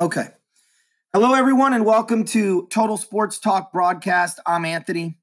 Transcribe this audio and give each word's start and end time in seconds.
Okay. 0.00 0.26
Hello, 1.12 1.34
everyone, 1.34 1.72
and 1.72 1.84
welcome 1.84 2.24
to 2.24 2.66
Total 2.66 2.96
Sports 2.96 3.38
Talk 3.38 3.72
broadcast. 3.72 4.40
I'm 4.44 4.64
Anthony. 4.64 5.16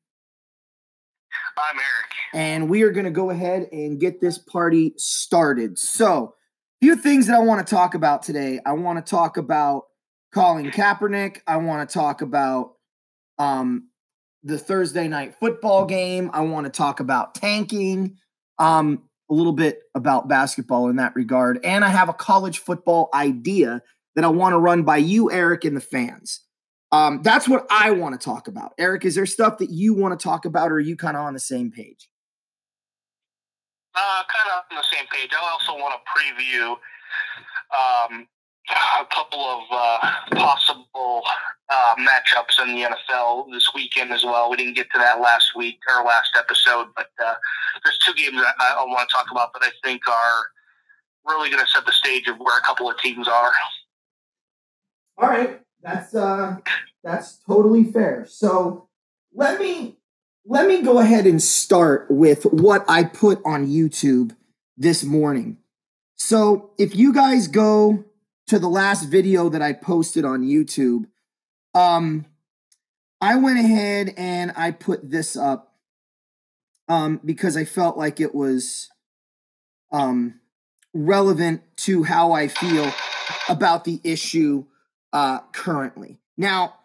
I'm 1.57 1.75
Eric. 1.75 2.11
And 2.33 2.69
we 2.69 2.83
are 2.83 2.91
going 2.91 3.03
to 3.03 3.11
go 3.11 3.31
ahead 3.31 3.67
and 3.73 3.99
get 3.99 4.21
this 4.21 4.37
party 4.37 4.93
started. 4.95 5.77
So, 5.77 6.35
a 6.81 6.85
few 6.85 6.95
things 6.95 7.27
that 7.27 7.35
I 7.35 7.39
want 7.39 7.67
to 7.67 7.69
talk 7.69 7.95
about 7.95 8.23
today. 8.23 8.61
I 8.65 8.71
want 8.71 9.05
to 9.05 9.09
talk 9.09 9.35
about 9.35 9.87
Colin 10.33 10.71
Kaepernick. 10.71 11.41
I 11.47 11.57
want 11.57 11.87
to 11.87 11.93
talk 11.93 12.21
about 12.21 12.75
um, 13.39 13.89
the 14.41 14.57
Thursday 14.57 15.09
night 15.09 15.35
football 15.35 15.85
game. 15.85 16.31
I 16.31 16.41
want 16.41 16.65
to 16.65 16.71
talk 16.71 17.01
about 17.01 17.35
tanking. 17.35 18.15
Um, 18.57 19.03
a 19.29 19.33
little 19.33 19.53
bit 19.53 19.81
about 19.95 20.29
basketball 20.29 20.89
in 20.89 20.95
that 20.95 21.13
regard. 21.13 21.59
And 21.65 21.83
I 21.83 21.89
have 21.89 22.07
a 22.07 22.13
college 22.13 22.59
football 22.59 23.09
idea 23.13 23.81
that 24.15 24.25
I 24.25 24.29
want 24.29 24.53
to 24.53 24.57
run 24.57 24.83
by 24.83 24.97
you, 24.97 25.31
Eric, 25.31 25.65
and 25.65 25.75
the 25.75 25.81
fans. 25.81 26.41
Um, 26.91 27.21
that's 27.23 27.47
what 27.47 27.65
I 27.69 27.91
want 27.91 28.19
to 28.19 28.23
talk 28.23 28.47
about. 28.47 28.73
Eric, 28.77 29.05
is 29.05 29.15
there 29.15 29.25
stuff 29.25 29.59
that 29.59 29.69
you 29.69 29.93
want 29.93 30.17
to 30.17 30.21
talk 30.21 30.45
about, 30.45 30.71
or 30.71 30.75
are 30.75 30.79
you 30.79 30.97
kind 30.97 31.15
of 31.15 31.23
on 31.23 31.33
the 31.33 31.39
same 31.39 31.71
page? 31.71 32.09
Uh, 33.95 34.23
kind 34.27 34.49
of 34.53 34.63
on 34.71 34.77
the 34.77 34.95
same 34.95 35.05
page. 35.07 35.31
I 35.33 35.51
also 35.51 35.73
want 35.73 35.95
to 35.95 36.01
preview 36.11 36.71
um, 37.71 38.27
a 39.01 39.05
couple 39.13 39.39
of 39.39 39.61
uh, 39.71 40.35
possible 40.35 41.23
uh, 41.69 41.95
matchups 41.95 42.61
in 42.61 42.75
the 42.75 42.89
NFL 42.89 43.51
this 43.51 43.69
weekend 43.73 44.11
as 44.11 44.23
well. 44.23 44.49
We 44.49 44.57
didn't 44.57 44.75
get 44.75 44.87
to 44.91 44.99
that 44.99 45.21
last 45.21 45.55
week 45.55 45.79
or 45.87 46.03
last 46.05 46.31
episode, 46.37 46.87
but 46.95 47.09
uh, 47.25 47.33
there's 47.83 47.97
two 48.05 48.13
games 48.13 48.41
I, 48.59 48.75
I 48.79 48.83
want 48.85 49.07
to 49.07 49.13
talk 49.13 49.31
about 49.31 49.53
that 49.53 49.63
I 49.63 49.71
think 49.87 50.07
are 50.07 50.45
really 51.25 51.49
going 51.49 51.63
to 51.63 51.69
set 51.69 51.85
the 51.85 51.91
stage 51.91 52.27
of 52.27 52.37
where 52.37 52.57
a 52.57 52.61
couple 52.61 52.89
of 52.89 52.97
teams 52.99 53.27
are. 53.27 53.51
All 55.21 55.29
right, 55.29 55.61
that's 55.83 56.15
uh, 56.15 56.57
that's 57.03 57.37
totally 57.45 57.83
fair. 57.83 58.25
So 58.27 58.87
let 59.31 59.59
me 59.59 59.99
let 60.47 60.67
me 60.67 60.81
go 60.81 60.97
ahead 60.97 61.27
and 61.27 61.39
start 61.39 62.07
with 62.09 62.43
what 62.45 62.83
I 62.89 63.03
put 63.03 63.39
on 63.45 63.67
YouTube 63.67 64.35
this 64.77 65.03
morning. 65.03 65.57
So 66.15 66.71
if 66.79 66.95
you 66.95 67.13
guys 67.13 67.47
go 67.47 68.03
to 68.47 68.57
the 68.57 68.67
last 68.67 69.09
video 69.09 69.47
that 69.49 69.61
I 69.61 69.73
posted 69.73 70.25
on 70.25 70.41
YouTube, 70.41 71.05
um, 71.75 72.25
I 73.21 73.35
went 73.35 73.59
ahead 73.59 74.15
and 74.17 74.51
I 74.55 74.71
put 74.71 75.07
this 75.07 75.37
up 75.37 75.75
um, 76.89 77.21
because 77.23 77.55
I 77.55 77.65
felt 77.65 77.95
like 77.95 78.19
it 78.19 78.33
was 78.33 78.89
um, 79.91 80.39
relevant 80.95 81.61
to 81.77 82.01
how 82.01 82.31
I 82.31 82.47
feel 82.47 82.91
about 83.47 83.83
the 83.83 84.01
issue 84.03 84.65
uh, 85.13 85.39
currently. 85.51 86.19
Now, 86.37 86.75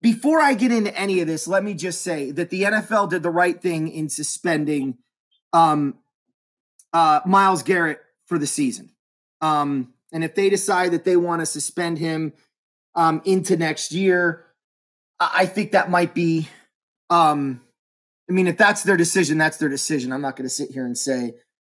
before 0.00 0.40
I 0.40 0.54
get 0.54 0.72
into 0.72 0.96
any 0.98 1.20
of 1.20 1.28
this, 1.28 1.46
let 1.46 1.62
me 1.62 1.74
just 1.74 2.02
say 2.02 2.30
that 2.32 2.50
the 2.50 2.62
NFL 2.62 3.10
did 3.10 3.22
the 3.22 3.30
right 3.30 3.60
thing 3.60 3.88
in 3.88 4.08
suspending 4.08 4.98
um, 5.52 5.98
uh, 6.92 7.20
Myles 7.24 7.62
Garrett 7.62 8.00
for 8.26 8.38
the 8.38 8.46
season. 8.46 8.90
Um, 9.40 9.94
and 10.12 10.24
if 10.24 10.34
they 10.34 10.50
decide 10.50 10.92
that 10.92 11.04
they 11.04 11.16
want 11.16 11.40
to 11.40 11.46
suspend 11.46 11.98
him 11.98 12.32
um, 12.94 13.22
into 13.24 13.56
next 13.56 13.92
year, 13.92 14.44
I 15.20 15.46
think 15.46 15.72
that 15.72 15.90
might 15.90 16.14
be. 16.14 16.48
Um, 17.10 17.60
I 18.28 18.32
mean, 18.32 18.46
if 18.46 18.56
that's 18.56 18.82
their 18.82 18.96
decision, 18.96 19.38
that's 19.38 19.58
their 19.58 19.68
decision. 19.68 20.12
I'm 20.12 20.22
not 20.22 20.36
going 20.36 20.48
to 20.48 20.54
sit 20.54 20.70
here 20.70 20.86
and 20.86 20.96
say 20.96 21.34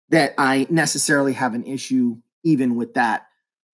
that 0.09 0.33
I 0.37 0.67
necessarily 0.69 1.33
have 1.33 1.53
an 1.53 1.65
issue 1.65 2.17
even 2.43 2.75
with 2.75 2.95
that. 2.95 3.26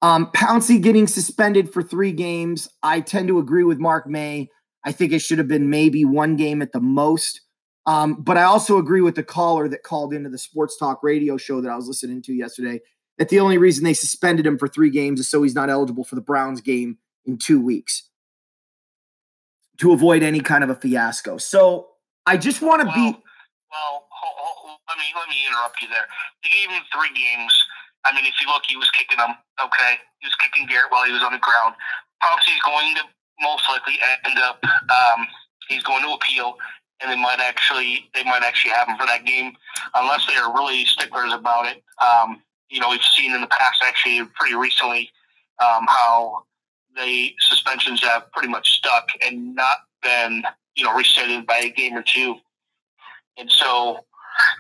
Um, 0.04 0.30
Pouncey 0.36 0.82
getting 0.82 1.08
suspended 1.08 1.72
for 1.72 1.82
three 1.82 2.12
games. 2.12 2.70
I 2.84 3.00
tend 3.00 3.30
to 3.30 3.40
agree 3.40 3.64
with 3.64 3.80
Mark 3.80 4.06
May. 4.06 4.50
I 4.84 4.92
think 4.92 5.14
it 5.14 5.20
should 5.20 5.38
have 5.38 5.48
been 5.48 5.70
maybe 5.70 6.04
one 6.04 6.36
game 6.36 6.62
at 6.62 6.74
the 6.74 6.82
most. 6.82 7.40
Um, 7.86 8.22
but 8.22 8.38
I 8.38 8.44
also 8.44 8.78
agree 8.78 9.00
with 9.00 9.16
the 9.16 9.24
caller 9.24 9.70
that 9.70 9.84
called 9.84 10.14
into 10.14 10.30
the 10.30 10.38
sports 10.38 10.78
talk 10.78 11.02
radio 11.04 11.38
show 11.38 11.62
that 11.62 11.72
I 11.72 11.76
was 11.78 11.88
listening 11.88 12.22
to 12.24 12.34
yesterday 12.34 12.82
that 13.18 13.30
the 13.30 13.40
only 13.40 13.58
reason 13.58 13.86
they 13.86 13.94
suspended 13.94 14.46
him 14.46 14.58
for 14.58 14.68
three 14.68 14.90
games 14.90 15.22
is 15.22 15.30
so 15.30 15.42
he's 15.42 15.56
not 15.56 15.70
eligible 15.70 16.04
for 16.04 16.16
the 16.16 16.22
Browns 16.22 16.60
game 16.60 16.98
in 17.26 17.38
two 17.38 17.62
weeks 17.62 18.10
to 19.78 19.94
avoid 19.94 20.22
any 20.22 20.42
kind 20.42 20.66
of 20.66 20.70
a 20.70 20.76
fiasco. 20.76 21.38
So 21.38 21.88
I 22.26 22.36
just 22.36 22.62
want 22.62 22.82
to 22.82 22.88
well, 22.88 22.96
be. 22.96 23.02
Well, 23.02 24.04
let 24.90 24.98
me 24.98 25.06
let 25.16 25.30
me 25.30 25.36
interrupt 25.48 25.82
you 25.82 25.88
there. 25.88 26.08
They 26.44 26.50
gave 26.50 26.70
him 26.70 26.84
three 26.92 27.14
games 27.16 27.54
I 28.06 28.14
mean, 28.14 28.26
if 28.26 28.36
you 28.42 28.48
look, 28.48 28.64
he 28.68 28.78
was 28.78 28.90
kicking 28.92 29.18
them. 29.18 29.36
Okay, 29.64 29.94
he 30.20 30.28
was 30.28 30.36
kicking 30.36 30.68
Garrett 30.68 30.92
while 30.92 31.06
he 31.06 31.14
was 31.14 31.24
on 31.24 31.32
the 31.32 31.40
ground. 31.40 31.76
Pouncey's 32.22 32.62
going 32.66 32.96
to 32.96 33.04
most 33.42 33.64
likely 33.70 34.00
end 34.26 34.40
up. 34.40 34.64
Um, 34.64 35.28
he's 35.68 35.84
going 35.84 36.04
to 36.04 36.12
appeal, 36.12 36.56
and 37.02 37.12
they 37.12 37.16
might 37.16 37.40
actually 37.40 38.10
they 38.14 38.24
might 38.24 38.44
actually 38.44 38.72
have 38.72 38.88
him 38.88 38.98
for 38.98 39.06
that 39.06 39.26
game, 39.26 39.54
unless 39.96 40.26
they 40.28 40.36
are 40.36 40.54
really 40.54 40.86
sticklers 40.86 41.34
about 41.34 41.66
it. 41.68 41.84
Um, 42.02 42.42
you 42.70 42.80
know, 42.80 42.90
we've 42.90 43.04
seen 43.04 43.34
in 43.34 43.42
the 43.42 43.48
past, 43.48 43.84
actually, 43.86 44.28
pretty 44.36 44.56
recently, 44.56 45.12
um, 45.62 45.86
how 45.88 46.44
the 46.96 47.34
suspensions 47.40 48.04
have 48.04 48.32
pretty 48.32 48.48
much 48.48 48.72
stuck 48.72 49.08
and 49.26 49.56
not 49.56 49.78
been 50.02 50.44
you 50.76 50.84
know 50.84 50.96
rescinded 50.96 51.46
by 51.46 51.58
a 51.58 51.70
game 51.70 51.96
or 51.96 52.04
two. 52.04 52.36
And 53.38 53.50
so 53.50 54.06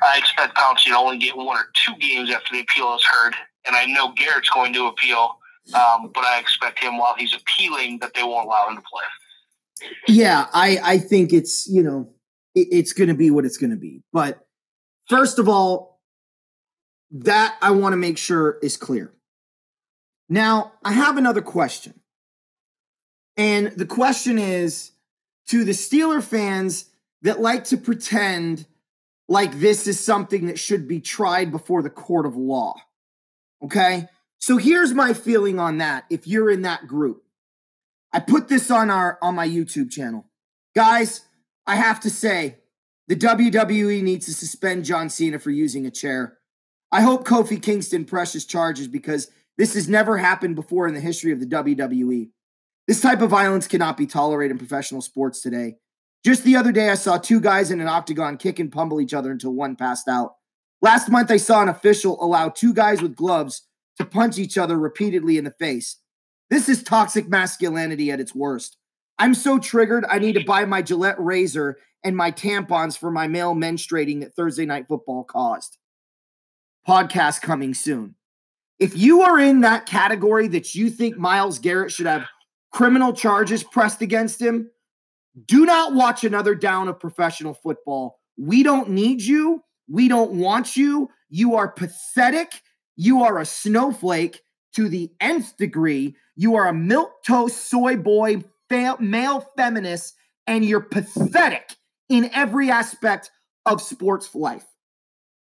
I 0.03 0.17
expect 0.17 0.55
Pouncey 0.55 0.85
to 0.85 0.97
only 0.97 1.17
get 1.17 1.35
one 1.35 1.57
or 1.57 1.69
two 1.85 1.95
games 1.99 2.31
after 2.31 2.53
the 2.53 2.61
appeal 2.61 2.95
is 2.95 3.03
heard, 3.03 3.35
and 3.65 3.75
I 3.75 3.85
know 3.85 4.11
Garrett's 4.13 4.49
going 4.49 4.73
to 4.73 4.87
appeal, 4.87 5.37
um, 5.73 6.11
but 6.13 6.23
I 6.23 6.39
expect 6.39 6.79
him 6.79 6.97
while 6.97 7.15
he's 7.17 7.33
appealing 7.33 7.99
that 7.99 8.13
they 8.13 8.23
won't 8.23 8.45
allow 8.47 8.67
him 8.67 8.75
to 8.75 8.81
play. 8.81 9.89
Yeah, 10.07 10.47
I 10.53 10.79
I 10.83 10.97
think 10.97 11.33
it's 11.33 11.67
you 11.67 11.83
know 11.83 12.09
it, 12.55 12.67
it's 12.71 12.93
going 12.93 13.09
to 13.09 13.15
be 13.15 13.31
what 13.31 13.45
it's 13.45 13.57
going 13.57 13.71
to 13.71 13.77
be. 13.77 14.03
But 14.11 14.39
first 15.07 15.39
of 15.39 15.49
all, 15.49 16.01
that 17.11 17.55
I 17.61 17.71
want 17.71 17.93
to 17.93 17.97
make 17.97 18.17
sure 18.17 18.59
is 18.61 18.77
clear. 18.77 19.13
Now 20.29 20.73
I 20.83 20.93
have 20.93 21.17
another 21.17 21.41
question, 21.41 21.99
and 23.37 23.67
the 23.67 23.85
question 23.85 24.37
is 24.37 24.91
to 25.47 25.63
the 25.63 25.71
Steeler 25.71 26.23
fans 26.23 26.85
that 27.21 27.39
like 27.39 27.65
to 27.65 27.77
pretend 27.77 28.65
like 29.27 29.59
this 29.59 29.87
is 29.87 29.99
something 29.99 30.47
that 30.47 30.59
should 30.59 30.87
be 30.87 30.99
tried 30.99 31.51
before 31.51 31.81
the 31.81 31.89
court 31.89 32.25
of 32.25 32.35
law. 32.35 32.75
Okay? 33.63 34.07
So 34.37 34.57
here's 34.57 34.93
my 34.93 35.13
feeling 35.13 35.59
on 35.59 35.77
that 35.77 36.05
if 36.09 36.27
you're 36.27 36.51
in 36.51 36.63
that 36.63 36.87
group. 36.87 37.23
I 38.11 38.19
put 38.19 38.47
this 38.47 38.69
on 38.69 38.89
our 38.89 39.17
on 39.21 39.35
my 39.35 39.47
YouTube 39.47 39.89
channel. 39.89 40.25
Guys, 40.75 41.21
I 41.65 41.75
have 41.75 41.99
to 42.01 42.09
say 42.09 42.57
the 43.07 43.15
WWE 43.15 44.03
needs 44.03 44.25
to 44.27 44.33
suspend 44.33 44.85
John 44.85 45.09
Cena 45.09 45.39
for 45.39 45.49
using 45.49 45.85
a 45.85 45.91
chair. 45.91 46.37
I 46.91 47.01
hope 47.01 47.25
Kofi 47.25 47.61
Kingston 47.61 48.05
presses 48.05 48.45
charges 48.45 48.87
because 48.87 49.31
this 49.57 49.73
has 49.73 49.89
never 49.89 50.17
happened 50.17 50.55
before 50.55 50.87
in 50.87 50.93
the 50.93 50.99
history 50.99 51.31
of 51.31 51.39
the 51.39 51.45
WWE. 51.45 52.29
This 52.87 53.01
type 53.01 53.21
of 53.21 53.29
violence 53.29 53.67
cannot 53.67 53.97
be 53.97 54.05
tolerated 54.05 54.51
in 54.51 54.57
professional 54.57 55.01
sports 55.01 55.41
today. 55.41 55.77
Just 56.23 56.43
the 56.43 56.55
other 56.55 56.71
day, 56.71 56.89
I 56.89 56.95
saw 56.95 57.17
two 57.17 57.41
guys 57.41 57.69
in 57.69 57.81
an 57.81 57.87
octagon 57.87 58.37
kick 58.37 58.59
and 58.59 58.71
pummel 58.71 59.01
each 59.01 59.13
other 59.13 59.31
until 59.31 59.53
one 59.53 59.75
passed 59.75 60.07
out. 60.07 60.35
Last 60.81 61.09
month, 61.09 61.31
I 61.31 61.37
saw 61.37 61.61
an 61.61 61.69
official 61.69 62.23
allow 62.23 62.49
two 62.49 62.73
guys 62.73 63.01
with 63.01 63.15
gloves 63.15 63.63
to 63.97 64.05
punch 64.05 64.37
each 64.37 64.57
other 64.57 64.77
repeatedly 64.77 65.37
in 65.37 65.43
the 65.43 65.51
face. 65.59 65.97
This 66.49 66.69
is 66.69 66.83
toxic 66.83 67.27
masculinity 67.27 68.11
at 68.11 68.19
its 68.19 68.33
worst. 68.33 68.77
I'm 69.19 69.33
so 69.33 69.59
triggered, 69.59 70.05
I 70.09 70.19
need 70.19 70.33
to 70.33 70.43
buy 70.43 70.65
my 70.65 70.81
Gillette 70.81 71.19
razor 71.19 71.77
and 72.03 72.17
my 72.17 72.31
tampons 72.31 72.97
for 72.97 73.11
my 73.11 73.27
male 73.27 73.53
menstruating 73.53 74.21
that 74.21 74.35
Thursday 74.35 74.65
Night 74.65 74.87
Football 74.87 75.23
caused. 75.23 75.77
Podcast 76.87 77.41
coming 77.41 77.73
soon. 77.73 78.15
If 78.79 78.97
you 78.97 79.21
are 79.21 79.39
in 79.39 79.61
that 79.61 79.85
category 79.85 80.47
that 80.49 80.75
you 80.75 80.89
think 80.89 81.17
Myles 81.17 81.59
Garrett 81.59 81.91
should 81.91 82.07
have 82.07 82.25
criminal 82.71 83.13
charges 83.13 83.63
pressed 83.63 84.01
against 84.01 84.41
him, 84.41 84.69
do 85.45 85.65
not 85.65 85.93
watch 85.93 86.23
another 86.23 86.55
down 86.55 86.87
of 86.87 86.99
professional 86.99 87.53
football. 87.53 88.19
We 88.37 88.63
don't 88.63 88.89
need 88.89 89.21
you. 89.21 89.63
We 89.87 90.07
don't 90.07 90.31
want 90.31 90.77
you. 90.77 91.09
You 91.29 91.55
are 91.55 91.67
pathetic. 91.67 92.61
You 92.95 93.23
are 93.23 93.39
a 93.39 93.45
snowflake 93.45 94.41
to 94.75 94.89
the 94.89 95.11
nth 95.19 95.57
degree. 95.57 96.15
You 96.35 96.55
are 96.55 96.67
a 96.67 96.73
milk 96.73 97.23
toast 97.25 97.69
soy 97.69 97.97
boy 97.97 98.43
fa- 98.69 98.97
male 98.99 99.47
feminist, 99.57 100.15
and 100.47 100.63
you're 100.63 100.81
pathetic 100.81 101.75
in 102.09 102.29
every 102.33 102.69
aspect 102.69 103.31
of 103.65 103.81
sports 103.81 104.33
life. 104.35 104.65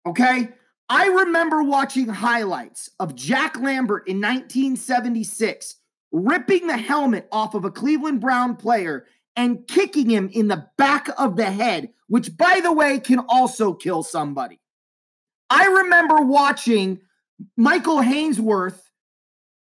Okay? 0.05 0.49
I 0.89 1.07
remember 1.07 1.61
watching 1.61 2.07
highlights 2.07 2.89
of 2.99 3.15
Jack 3.15 3.59
Lambert 3.59 4.07
in 4.07 4.17
1976 4.17 5.75
ripping 6.11 6.67
the 6.67 6.77
helmet 6.77 7.27
off 7.31 7.53
of 7.53 7.65
a 7.65 7.71
Cleveland 7.71 8.19
Brown 8.19 8.55
player 8.55 9.05
and 9.39 9.65
kicking 9.69 10.09
him 10.09 10.29
in 10.33 10.49
the 10.49 10.67
back 10.77 11.07
of 11.17 11.37
the 11.37 11.49
head, 11.49 11.87
which, 12.09 12.35
by 12.35 12.59
the 12.61 12.73
way, 12.73 12.99
can 12.99 13.19
also 13.29 13.73
kill 13.73 14.03
somebody. 14.03 14.59
I 15.49 15.65
remember 15.65 16.17
watching 16.17 16.99
Michael 17.55 17.99
Haynesworth 17.99 18.81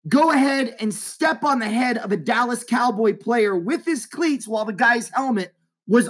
go 0.07 0.31
ahead 0.31 0.77
and 0.79 0.95
step 0.95 1.43
on 1.43 1.59
the 1.59 1.69
head 1.69 1.99
of 1.99 2.13
a 2.13 2.17
Dallas 2.17 2.63
Cowboy 2.63 3.17
player 3.17 3.57
with 3.57 3.85
his 3.85 4.07
cleats 4.07 4.47
while 4.47 4.65
the 4.65 4.73
guy's 4.73 5.09
helmet 5.09 5.53
was 5.89 6.09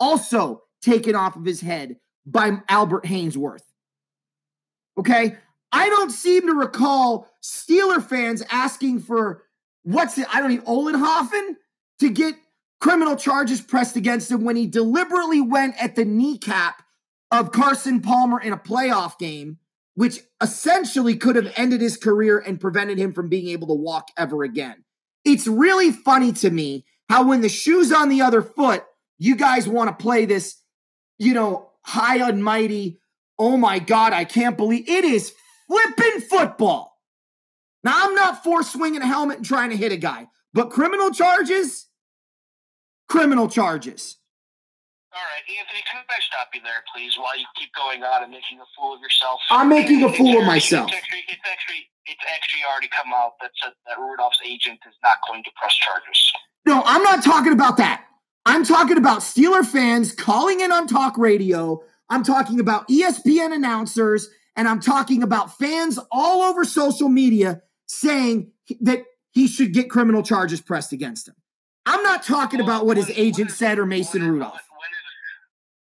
also 0.00 0.62
taken 0.82 1.14
off 1.14 1.36
of 1.36 1.44
his 1.44 1.60
head 1.60 1.94
by 2.26 2.58
Albert 2.68 3.04
Haynesworth. 3.04 3.62
Okay? 4.98 5.36
I 5.70 5.88
don't 5.88 6.10
seem 6.10 6.48
to 6.48 6.54
recall 6.54 7.28
Steeler 7.40 8.02
fans 8.02 8.42
asking 8.50 9.02
for 9.02 9.44
what's 9.84 10.18
it? 10.18 10.26
I 10.34 10.40
don't 10.40 10.52
know, 10.52 10.62
Oelhoffen 10.62 11.54
to 12.00 12.10
get 12.10 12.34
criminal 12.84 13.16
charges 13.16 13.62
pressed 13.62 13.96
against 13.96 14.30
him 14.30 14.44
when 14.44 14.56
he 14.56 14.66
deliberately 14.66 15.40
went 15.40 15.74
at 15.82 15.96
the 15.96 16.04
kneecap 16.04 16.82
of 17.30 17.50
Carson 17.50 18.02
Palmer 18.02 18.38
in 18.38 18.52
a 18.52 18.58
playoff 18.58 19.18
game, 19.18 19.56
which 19.94 20.20
essentially 20.42 21.16
could 21.16 21.34
have 21.34 21.50
ended 21.56 21.80
his 21.80 21.96
career 21.96 22.38
and 22.38 22.60
prevented 22.60 22.98
him 22.98 23.14
from 23.14 23.30
being 23.30 23.48
able 23.48 23.68
to 23.68 23.72
walk 23.72 24.08
ever 24.18 24.44
again. 24.44 24.84
It's 25.24 25.46
really 25.46 25.92
funny 25.92 26.32
to 26.32 26.50
me 26.50 26.84
how 27.08 27.26
when 27.26 27.40
the 27.40 27.48
shoe's 27.48 27.90
on 27.90 28.10
the 28.10 28.20
other 28.20 28.42
foot, 28.42 28.84
you 29.16 29.34
guys 29.34 29.66
want 29.66 29.88
to 29.88 30.02
play 30.02 30.26
this, 30.26 30.60
you 31.18 31.32
know, 31.32 31.70
high 31.80 32.18
and 32.28 32.44
mighty. 32.44 33.00
Oh 33.38 33.56
my 33.56 33.78
God, 33.78 34.12
I 34.12 34.26
can't 34.26 34.58
believe 34.58 34.86
it 34.90 35.06
is 35.06 35.32
flipping 35.68 36.20
football. 36.20 36.98
Now, 37.82 37.94
I'm 37.96 38.14
not 38.14 38.44
for 38.44 38.62
swinging 38.62 39.00
a 39.00 39.06
helmet 39.06 39.38
and 39.38 39.46
trying 39.46 39.70
to 39.70 39.76
hit 39.78 39.90
a 39.90 39.96
guy, 39.96 40.28
but 40.52 40.68
criminal 40.68 41.12
charges, 41.12 41.86
criminal 43.14 43.48
charges. 43.48 44.16
All 45.14 45.22
right, 45.22 45.46
Anthony, 45.60 45.82
can 45.88 46.02
I 46.10 46.20
stop 46.26 46.48
you 46.52 46.60
there, 46.62 46.82
please, 46.92 47.14
while 47.16 47.38
you 47.38 47.46
keep 47.54 47.70
going 47.72 48.02
on 48.02 48.24
and 48.24 48.32
making 48.32 48.58
a 48.58 48.66
fool 48.76 48.94
of 48.94 49.00
yourself? 49.00 49.38
I'm 49.52 49.68
making 49.68 50.02
a 50.02 50.12
fool 50.12 50.40
of 50.40 50.44
myself. 50.44 50.88
It's 50.88 50.96
actually, 50.98 51.22
it's 51.28 51.46
actually, 51.48 51.86
it's 52.06 52.24
actually 52.34 52.62
already 52.68 52.88
come 52.88 53.12
out 53.14 53.34
that 53.40 53.52
said 53.62 53.70
that 53.86 54.00
Rudolph's 54.00 54.40
agent 54.44 54.80
is 54.88 54.94
not 55.04 55.18
going 55.28 55.44
to 55.44 55.50
press 55.54 55.76
charges. 55.76 56.32
No, 56.66 56.82
I'm 56.84 57.04
not 57.04 57.22
talking 57.22 57.52
about 57.52 57.76
that. 57.76 58.04
I'm 58.46 58.64
talking 58.64 58.98
about 58.98 59.20
Steeler 59.20 59.64
fans 59.64 60.10
calling 60.10 60.58
in 60.58 60.72
on 60.72 60.88
talk 60.88 61.16
radio. 61.16 61.80
I'm 62.10 62.24
talking 62.24 62.58
about 62.58 62.88
ESPN 62.88 63.54
announcers, 63.54 64.28
and 64.56 64.66
I'm 64.66 64.80
talking 64.80 65.22
about 65.22 65.56
fans 65.56 66.00
all 66.10 66.42
over 66.42 66.64
social 66.64 67.08
media 67.08 67.62
saying 67.86 68.50
that 68.80 69.04
he 69.30 69.46
should 69.46 69.72
get 69.72 69.88
criminal 69.88 70.24
charges 70.24 70.60
pressed 70.60 70.92
against 70.92 71.28
him. 71.28 71.36
I'm 71.86 72.02
not 72.02 72.22
talking 72.22 72.60
well, 72.60 72.68
about 72.68 72.86
what 72.86 72.96
his 72.96 73.10
agent 73.10 73.50
is, 73.50 73.56
said 73.56 73.78
or 73.78 73.86
Mason 73.86 74.22
when 74.22 74.32
Rudolph. 74.32 74.52
When 74.52 74.90
is, 74.90 75.04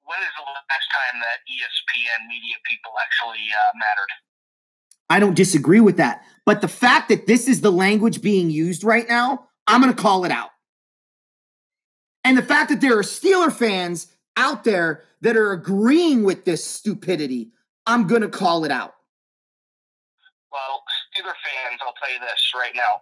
when 0.04 0.20
is 0.20 0.34
the 0.36 0.44
last 0.44 0.88
time 0.92 1.22
that 1.22 1.40
ESPN 1.48 2.28
media 2.28 2.56
people 2.70 2.92
actually 3.02 3.46
uh, 3.52 3.72
mattered? 3.76 4.12
I 5.10 5.20
don't 5.20 5.36
disagree 5.36 5.80
with 5.80 5.98
that. 5.98 6.24
But 6.46 6.62
the 6.62 6.68
fact 6.68 7.10
that 7.10 7.28
this 7.28 7.48
is 7.48 7.62
the 7.62 7.72
language 7.72 8.22
being 8.22 8.50
used 8.50 8.84
right 8.84 9.08
now, 9.08 9.48
I'm 9.68 9.82
going 9.82 9.94
to 9.94 10.02
call 10.02 10.26
it 10.26 10.32
out. 10.32 10.50
And 12.26 12.38
the 12.38 12.44
fact 12.44 12.70
that 12.70 12.82
there 12.82 12.98
are 12.98 13.04
Steeler 13.04 13.52
fans 13.52 14.08
out 14.36 14.64
there 14.64 15.04
that 15.22 15.38
are 15.38 15.52
agreeing 15.52 16.24
with 16.24 16.46
this 16.46 16.66
stupidity, 16.66 17.52
I'm 17.86 18.08
going 18.08 18.22
to 18.22 18.30
call 18.30 18.66
it 18.66 18.72
out. 18.72 18.94
Well, 20.52 20.84
Steeler 21.12 21.34
fans, 21.44 21.80
I'll 21.86 21.94
tell 21.94 22.14
you 22.14 22.20
this 22.20 22.52
right 22.56 22.74
now. 22.76 23.02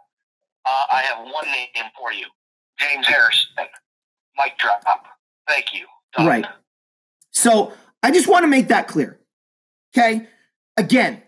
Uh, 0.65 0.85
I 0.93 1.01
have 1.01 1.25
one 1.25 1.45
name 1.45 1.89
for 1.97 2.13
you 2.13 2.25
James 2.81 3.07
Harrison. 3.07 3.49
Mic 4.37 4.57
drop. 4.57 4.83
Up. 4.87 5.05
Thank 5.47 5.73
you. 5.73 5.85
Done. 6.15 6.27
Right. 6.27 6.45
So 7.31 7.73
I 8.03 8.11
just 8.11 8.27
want 8.27 8.43
to 8.43 8.47
make 8.47 8.69
that 8.69 8.87
clear. 8.87 9.19
Okay. 9.95 10.27
Again, 10.77 11.21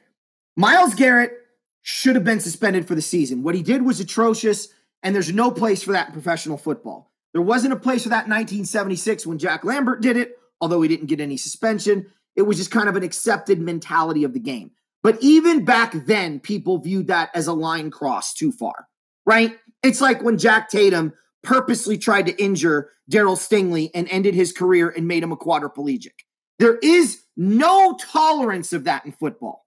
Myles 0.55 0.95
Garrett 0.95 1.33
should 1.81 2.15
have 2.15 2.23
been 2.23 2.39
suspended 2.39 2.87
for 2.87 2.95
the 2.95 3.01
season. 3.01 3.43
What 3.43 3.55
he 3.55 3.61
did 3.61 3.81
was 3.81 3.99
atrocious, 3.99 4.69
and 5.01 5.13
there's 5.13 5.33
no 5.33 5.51
place 5.51 5.83
for 5.83 5.91
that 5.91 6.07
in 6.07 6.13
professional 6.13 6.57
football. 6.57 7.11
There 7.33 7.41
wasn't 7.41 7.73
a 7.73 7.77
place 7.77 8.03
for 8.03 8.09
that 8.09 8.25
in 8.25 8.31
1976 8.31 9.27
when 9.27 9.37
Jack 9.37 9.63
Lambert 9.63 10.01
did 10.01 10.17
it, 10.17 10.37
although 10.61 10.81
he 10.81 10.87
didn't 10.87 11.07
get 11.07 11.19
any 11.19 11.35
suspension. 11.35 12.07
It 12.35 12.43
was 12.43 12.57
just 12.57 12.71
kind 12.71 12.87
of 12.87 12.95
an 12.95 13.03
accepted 13.03 13.59
mentality 13.59 14.23
of 14.23 14.33
the 14.33 14.39
game. 14.39 14.71
But 15.01 15.17
even 15.21 15.65
back 15.65 15.91
then, 15.93 16.39
people 16.39 16.77
viewed 16.77 17.07
that 17.07 17.29
as 17.35 17.47
a 17.47 17.53
line 17.53 17.91
cross 17.91 18.33
too 18.33 18.51
far, 18.51 18.87
right? 19.25 19.57
It's 19.83 19.99
like 19.99 20.23
when 20.23 20.37
Jack 20.37 20.69
Tatum 20.69 21.13
purposely 21.43 21.97
tried 21.97 22.25
to 22.27 22.43
injure 22.43 22.91
Darryl 23.11 23.37
Stingley 23.37 23.91
and 23.93 24.07
ended 24.09 24.33
his 24.33 24.51
career 24.51 24.89
and 24.89 25.07
made 25.07 25.23
him 25.23 25.31
a 25.31 25.37
quadriplegic. 25.37 26.13
There 26.59 26.77
is 26.77 27.21
no 27.35 27.97
tolerance 27.99 28.73
of 28.73 28.85
that 28.85 29.05
in 29.05 29.11
football. 29.11 29.65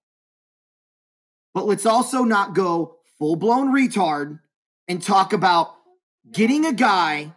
But 1.54 1.66
let's 1.66 1.86
also 1.86 2.24
not 2.24 2.54
go 2.54 2.96
full 3.18 3.36
blown 3.36 3.72
retard 3.72 4.40
and 4.88 5.02
talk 5.02 5.32
about 5.32 5.74
getting 6.30 6.66
a 6.66 6.72
guy 6.72 7.32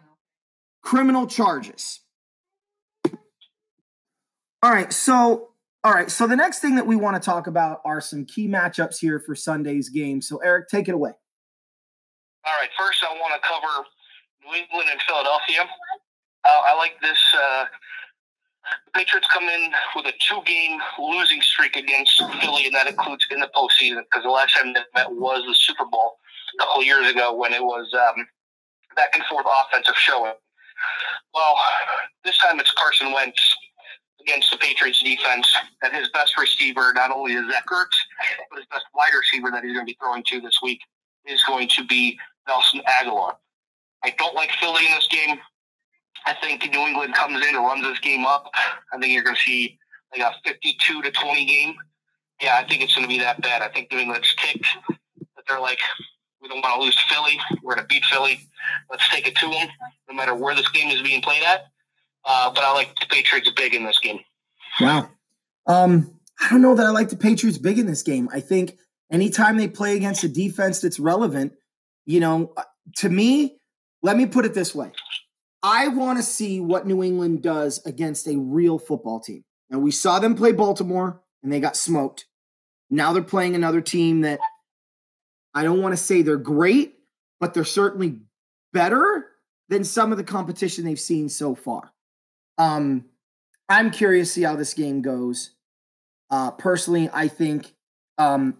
criminal 0.82 1.26
charges. 1.26 2.00
All 4.62 4.70
right, 4.70 4.92
so 4.92 5.48
all 5.82 5.92
right, 5.92 6.10
so 6.10 6.26
the 6.26 6.36
next 6.36 6.58
thing 6.58 6.74
that 6.74 6.86
we 6.86 6.96
want 6.96 7.20
to 7.20 7.24
talk 7.24 7.46
about 7.46 7.80
are 7.86 8.02
some 8.02 8.26
key 8.26 8.46
matchups 8.46 8.98
here 8.98 9.18
for 9.18 9.34
Sunday's 9.34 9.88
game. 9.88 10.20
So 10.20 10.36
Eric, 10.38 10.68
take 10.68 10.88
it 10.88 10.94
away. 10.94 11.12
All 12.44 12.52
right, 12.60 12.68
first 12.78 13.02
I 13.02 13.14
want 13.14 13.32
to 13.34 13.48
cover 13.48 13.86
New 14.50 14.58
England 14.58 14.88
and 14.90 15.00
Philadelphia. 15.02 15.62
Uh, 16.44 16.60
I 16.66 16.76
like 16.76 17.00
this. 17.00 17.18
Uh, 17.34 17.64
Patriots 18.94 19.28
come 19.32 19.44
in 19.44 19.70
with 19.96 20.06
a 20.06 20.12
two-game 20.20 20.78
losing 20.98 21.40
streak 21.40 21.76
against 21.76 22.22
Philly, 22.40 22.66
and 22.66 22.74
that 22.74 22.86
includes 22.86 23.26
in 23.30 23.40
the 23.40 23.50
postseason 23.54 24.02
because 24.04 24.22
the 24.24 24.30
last 24.30 24.54
time 24.54 24.72
they 24.72 24.80
met 24.94 25.10
was 25.10 25.44
the 25.46 25.54
Super 25.54 25.84
Bowl 25.84 26.16
a 26.58 26.64
couple 26.64 26.82
years 26.82 27.10
ago 27.10 27.34
when 27.34 27.52
it 27.52 27.62
was 27.62 27.92
um, 27.94 28.26
back 28.96 29.10
and 29.14 29.24
forth 29.26 29.46
offensive 29.46 29.96
showing. 29.96 30.32
Well, 31.34 31.56
this 32.24 32.38
time 32.38 32.60
it's 32.60 32.72
Carson 32.72 33.12
Wentz 33.12 33.56
against 34.20 34.50
the 34.50 34.58
Patriots 34.58 35.02
defense, 35.02 35.54
and 35.82 35.94
his 35.94 36.08
best 36.10 36.38
receiver, 36.38 36.92
not 36.94 37.10
only 37.10 37.32
is 37.32 37.50
Zach 37.50 37.64
but 37.68 38.56
his 38.56 38.66
best 38.70 38.84
wide 38.94 39.12
receiver 39.16 39.50
that 39.50 39.64
he's 39.64 39.72
going 39.72 39.86
to 39.86 39.90
be 39.90 39.96
throwing 40.00 40.22
to 40.28 40.40
this 40.40 40.58
week 40.62 40.80
is 41.26 41.42
going 41.44 41.68
to 41.68 41.84
be 41.84 42.18
Nelson 42.46 42.82
Agholor. 42.86 43.34
I 44.04 44.14
don't 44.18 44.34
like 44.34 44.50
Philly 44.60 44.86
in 44.86 44.92
this 44.92 45.08
game. 45.08 45.38
I 46.26 46.34
think 46.34 46.70
New 46.70 46.80
England 46.80 47.14
comes 47.14 47.36
in 47.46 47.54
and 47.54 47.64
runs 47.64 47.82
this 47.82 47.98
game 48.00 48.26
up. 48.26 48.50
I 48.92 48.98
think 48.98 49.12
you're 49.12 49.22
going 49.22 49.36
to 49.36 49.42
see 49.42 49.78
like 50.16 50.22
a 50.22 50.48
52 50.48 51.02
to 51.02 51.10
20 51.10 51.46
game. 51.46 51.74
Yeah, 52.42 52.56
I 52.56 52.66
think 52.66 52.82
it's 52.82 52.94
going 52.94 53.06
to 53.06 53.08
be 53.08 53.18
that 53.18 53.40
bad. 53.42 53.62
I 53.62 53.68
think 53.68 53.92
New 53.92 53.98
England's 53.98 54.34
ticked 54.36 54.66
that 54.88 55.44
they're 55.48 55.60
like, 55.60 55.78
we 56.40 56.48
don't 56.48 56.62
want 56.62 56.74
to 56.76 56.82
lose 56.82 56.98
Philly. 57.08 57.38
We're 57.62 57.74
going 57.74 57.86
to 57.86 57.88
beat 57.88 58.04
Philly. 58.04 58.40
Let's 58.90 59.08
take 59.10 59.26
it 59.26 59.36
to 59.36 59.50
them, 59.50 59.68
no 60.08 60.14
matter 60.14 60.34
where 60.34 60.54
this 60.54 60.68
game 60.70 60.90
is 60.90 61.02
being 61.02 61.20
played 61.20 61.42
at. 61.42 61.66
Uh, 62.24 62.50
but 62.50 62.64
I 62.64 62.72
like 62.72 62.94
the 62.98 63.06
Patriots 63.10 63.50
big 63.54 63.74
in 63.74 63.84
this 63.84 63.98
game. 63.98 64.20
Wow. 64.80 65.10
Um, 65.66 66.18
I 66.40 66.48
don't 66.48 66.62
know 66.62 66.74
that 66.74 66.86
I 66.86 66.90
like 66.90 67.10
the 67.10 67.16
Patriots 67.16 67.58
big 67.58 67.78
in 67.78 67.86
this 67.86 68.02
game. 68.02 68.28
I 68.32 68.40
think 68.40 68.78
anytime 69.10 69.56
they 69.56 69.68
play 69.68 69.96
against 69.96 70.24
a 70.24 70.28
defense 70.28 70.80
that's 70.80 70.98
relevant, 70.98 71.52
you 72.06 72.20
know, 72.20 72.52
uh, 72.56 72.62
to 72.96 73.08
me, 73.08 73.59
let 74.02 74.16
me 74.16 74.26
put 74.26 74.44
it 74.44 74.54
this 74.54 74.74
way. 74.74 74.92
I 75.62 75.88
want 75.88 76.18
to 76.18 76.22
see 76.22 76.60
what 76.60 76.86
New 76.86 77.02
England 77.02 77.42
does 77.42 77.84
against 77.84 78.26
a 78.26 78.36
real 78.36 78.78
football 78.78 79.20
team. 79.20 79.44
And 79.70 79.82
we 79.82 79.90
saw 79.90 80.18
them 80.18 80.34
play 80.34 80.52
Baltimore 80.52 81.20
and 81.42 81.52
they 81.52 81.60
got 81.60 81.76
smoked. 81.76 82.26
Now 82.88 83.12
they're 83.12 83.22
playing 83.22 83.54
another 83.54 83.80
team 83.80 84.22
that 84.22 84.40
I 85.54 85.62
don't 85.62 85.82
want 85.82 85.92
to 85.92 86.02
say 86.02 86.22
they're 86.22 86.36
great, 86.36 86.94
but 87.38 87.54
they're 87.54 87.64
certainly 87.64 88.18
better 88.72 89.26
than 89.68 89.84
some 89.84 90.12
of 90.12 90.18
the 90.18 90.24
competition 90.24 90.84
they've 90.84 90.98
seen 90.98 91.28
so 91.28 91.54
far. 91.54 91.92
Um, 92.58 93.06
I'm 93.68 93.90
curious 93.90 94.28
to 94.28 94.34
see 94.34 94.42
how 94.42 94.56
this 94.56 94.74
game 94.74 95.02
goes. 95.02 95.52
Uh, 96.30 96.50
personally, 96.50 97.08
I 97.12 97.28
think 97.28 97.72
um, 98.18 98.58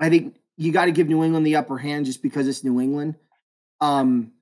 I 0.00 0.08
think 0.08 0.36
you 0.56 0.72
got 0.72 0.86
to 0.86 0.92
give 0.92 1.08
New 1.08 1.22
England 1.22 1.46
the 1.46 1.56
upper 1.56 1.78
hand 1.78 2.06
just 2.06 2.22
because 2.22 2.48
it's 2.48 2.64
New 2.64 2.80
England. 2.80 3.16
Um, 3.80 4.32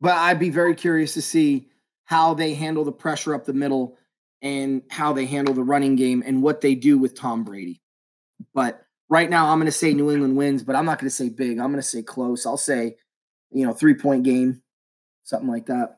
but 0.00 0.12
I'd 0.12 0.38
be 0.38 0.50
very 0.50 0.74
curious 0.74 1.14
to 1.14 1.22
see 1.22 1.68
how 2.04 2.34
they 2.34 2.54
handle 2.54 2.84
the 2.84 2.92
pressure 2.92 3.34
up 3.34 3.44
the 3.44 3.52
middle 3.52 3.96
and 4.40 4.82
how 4.90 5.12
they 5.12 5.26
handle 5.26 5.54
the 5.54 5.64
running 5.64 5.96
game 5.96 6.22
and 6.24 6.42
what 6.42 6.60
they 6.60 6.74
do 6.74 6.96
with 6.98 7.14
Tom 7.14 7.44
Brady. 7.44 7.82
But 8.54 8.82
right 9.08 9.28
now, 9.28 9.48
I'm 9.50 9.58
going 9.58 9.66
to 9.66 9.72
say 9.72 9.92
New 9.92 10.10
England 10.10 10.36
wins, 10.36 10.62
but 10.62 10.76
I'm 10.76 10.86
not 10.86 10.98
going 10.98 11.10
to 11.10 11.14
say 11.14 11.28
big. 11.28 11.58
I'm 11.58 11.70
going 11.70 11.76
to 11.76 11.82
say 11.82 12.02
close. 12.02 12.46
I'll 12.46 12.56
say, 12.56 12.96
you 13.50 13.66
know, 13.66 13.72
three 13.72 13.94
point 13.94 14.22
game, 14.22 14.62
something 15.24 15.48
like 15.48 15.66
that. 15.66 15.96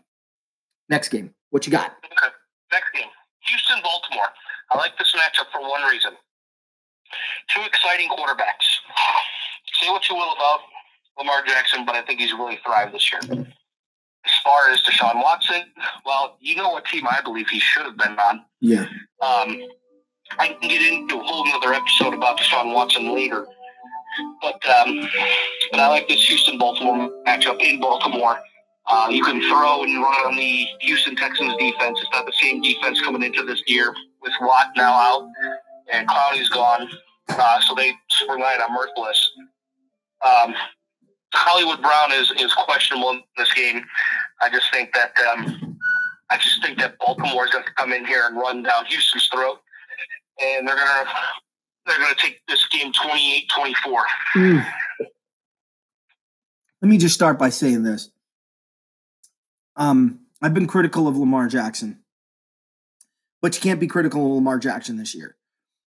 Next 0.88 1.10
game. 1.10 1.34
What 1.50 1.66
you 1.66 1.72
got? 1.72 1.92
Okay. 2.04 2.34
Next 2.72 2.92
game. 2.94 3.08
Houston, 3.40 3.78
Baltimore. 3.82 4.28
I 4.72 4.78
like 4.78 4.96
this 4.98 5.14
matchup 5.14 5.50
for 5.52 5.60
one 5.60 5.82
reason. 5.90 6.12
Two 7.54 7.62
exciting 7.62 8.08
quarterbacks. 8.08 8.78
Say 9.80 9.90
what 9.90 10.08
you 10.08 10.14
will 10.14 10.32
about 10.32 10.60
Lamar 11.18 11.44
Jackson, 11.44 11.84
but 11.84 11.94
I 11.94 12.02
think 12.02 12.20
he's 12.20 12.32
really 12.32 12.58
thrived 12.64 12.94
this 12.94 13.12
year. 13.12 13.46
As 14.40 14.44
far 14.44 14.70
as 14.70 14.82
Deshaun 14.82 15.22
Watson, 15.22 15.64
well, 16.06 16.38
you 16.40 16.56
know 16.56 16.70
what 16.70 16.86
team 16.86 17.06
I 17.06 17.20
believe 17.22 17.48
he 17.48 17.58
should 17.58 17.84
have 17.84 17.98
been 17.98 18.18
on. 18.18 18.44
Yeah. 18.60 18.86
Um, 19.20 19.60
I 20.38 20.56
can 20.60 20.68
get 20.68 20.80
into 20.80 21.18
a 21.18 21.22
whole 21.22 21.46
other 21.48 21.74
episode 21.74 22.14
about 22.14 22.38
Deshaun 22.38 22.72
Watson 22.72 23.14
later. 23.14 23.46
But 24.40 24.64
um, 24.66 25.08
but 25.70 25.80
I 25.80 25.88
like 25.88 26.08
this 26.08 26.26
Houston 26.28 26.58
Baltimore 26.58 27.10
matchup 27.26 27.60
in 27.60 27.80
Baltimore. 27.80 28.38
Uh, 28.86 29.08
you 29.10 29.22
can 29.22 29.40
throw 29.42 29.82
and 29.82 30.02
run 30.02 30.26
on 30.26 30.36
the 30.36 30.66
Houston 30.80 31.16
Texans 31.16 31.54
defense. 31.58 31.98
It's 32.00 32.10
not 32.12 32.24
the 32.24 32.32
same 32.40 32.62
defense 32.62 33.00
coming 33.02 33.22
into 33.22 33.44
this 33.44 33.62
year 33.66 33.94
with 34.22 34.32
Watt 34.40 34.68
now 34.74 34.92
out 34.92 35.28
and 35.92 36.08
Clowney's 36.08 36.48
gone. 36.48 36.88
Uh, 37.28 37.60
so 37.60 37.74
they 37.74 37.92
relied 38.28 38.60
on 38.60 38.76
Mercilus. 38.76 39.20
Um, 40.24 40.54
Hollywood 41.32 41.80
Brown 41.80 42.12
is, 42.12 42.32
is 42.38 42.52
questionable 42.52 43.10
in 43.10 43.22
this 43.36 43.52
game. 43.54 43.84
I 44.40 44.48
just 44.50 44.72
think 44.72 44.92
that 44.94 45.12
um, 45.32 45.78
I 46.30 46.36
just 46.36 46.62
think 46.62 46.78
that 46.78 46.98
Baltimore 46.98 47.44
is 47.44 47.50
going 47.50 47.64
to 47.64 47.72
come 47.74 47.92
in 47.92 48.06
here 48.06 48.26
and 48.26 48.36
run 48.36 48.62
down 48.62 48.86
Houston's 48.86 49.28
throat, 49.32 49.58
and 50.40 50.66
they're 50.66 50.76
gonna 50.76 51.10
they're 51.86 51.98
gonna 51.98 52.14
take 52.16 52.40
this 52.48 52.66
game 52.68 52.92
28-24. 52.92 54.02
Mm. 54.36 54.66
Let 56.82 56.88
me 56.88 56.98
just 56.98 57.14
start 57.14 57.38
by 57.38 57.50
saying 57.50 57.82
this. 57.82 58.10
Um, 59.76 60.20
I've 60.40 60.54
been 60.54 60.66
critical 60.66 61.08
of 61.08 61.16
Lamar 61.16 61.48
Jackson, 61.48 62.00
but 63.42 63.54
you 63.54 63.60
can't 63.60 63.80
be 63.80 63.86
critical 63.86 64.24
of 64.26 64.32
Lamar 64.32 64.58
Jackson 64.58 64.96
this 64.96 65.14
year. 65.14 65.36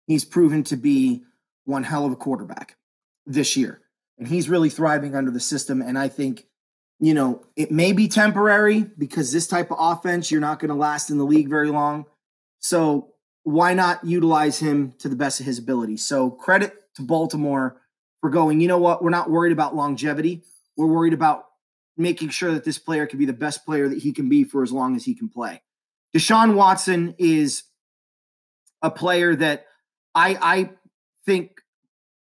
He's 0.07 0.25
proven 0.25 0.65
to 0.65 0.77
be 0.77 1.23
one 1.65 1.85
hell 1.85 2.05
of 2.05 2.13
a 2.13 2.17
quarterback 2.17 2.77
this 3.25 3.57
year, 3.57 3.81
and 4.19 4.29
he's 4.29 4.49
really 4.49 4.69
thriving 4.69 5.15
under 5.15 5.31
the 5.31 5.41
system. 5.41 5.81
And 5.81 5.99
I 5.99 6.09
think, 6.09 6.47
you 7.03 7.15
know, 7.15 7.45
it 7.57 7.73
may 7.73 7.93
be 7.93 8.07
temporary 8.07 8.87
because 8.97 9.33
this 9.33 9.49
type 9.49 9.73
of 9.73 9.79
offense, 9.81 10.31
you're 10.31 10.41
not 10.41 10.61
going 10.61 10.69
to 10.69 10.77
last 10.77 11.11
in 11.11 11.19
the 11.19 11.25
league 11.25 11.49
very 11.49 11.69
long. 11.69 12.07
So 12.61 13.15
why 13.43 13.75
not 13.75 14.05
utilize 14.05 14.61
him 14.61 14.93
to 15.01 15.09
the 15.09 15.17
best 15.17 15.41
of 15.41 15.47
his 15.47 15.59
ability? 15.59 15.97
So 15.97 16.31
credit 16.31 16.75
to 16.95 17.03
Baltimore 17.03 17.83
for 18.21 18.31
going, 18.31 18.61
you 18.61 18.69
know 18.69 18.79
what? 18.79 19.03
We're 19.03 19.11
not 19.11 19.29
worried 19.29 19.51
about 19.51 19.75
longevity. 19.75 20.45
We're 20.77 20.87
worried 20.87 21.13
about 21.13 21.47
making 21.97 22.29
sure 22.29 22.53
that 22.53 22.63
this 22.63 22.79
player 22.79 23.05
can 23.05 23.19
be 23.19 23.27
the 23.27 23.33
best 23.33 23.67
player 23.67 23.89
that 23.89 23.99
he 23.99 24.13
can 24.13 24.29
be 24.29 24.45
for 24.45 24.63
as 24.63 24.71
long 24.71 24.95
as 24.95 25.05
he 25.05 25.17
can 25.17 25.29
play. 25.29 25.61
Deshaun 26.17 26.55
Watson 26.55 27.17
is 27.19 27.65
a 28.81 28.93
player 28.93 29.35
that 29.35 29.67
I 30.15 30.39
I 30.41 30.71
think 31.27 31.61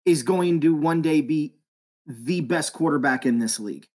is 0.04 0.22
going 0.24 0.60
to 0.60 0.74
one 0.74 1.00
day 1.00 1.22
be 1.22 1.54
the 2.06 2.42
best 2.42 2.74
quarterback 2.74 3.24
in 3.24 3.38
this 3.38 3.58
league. 3.58 3.86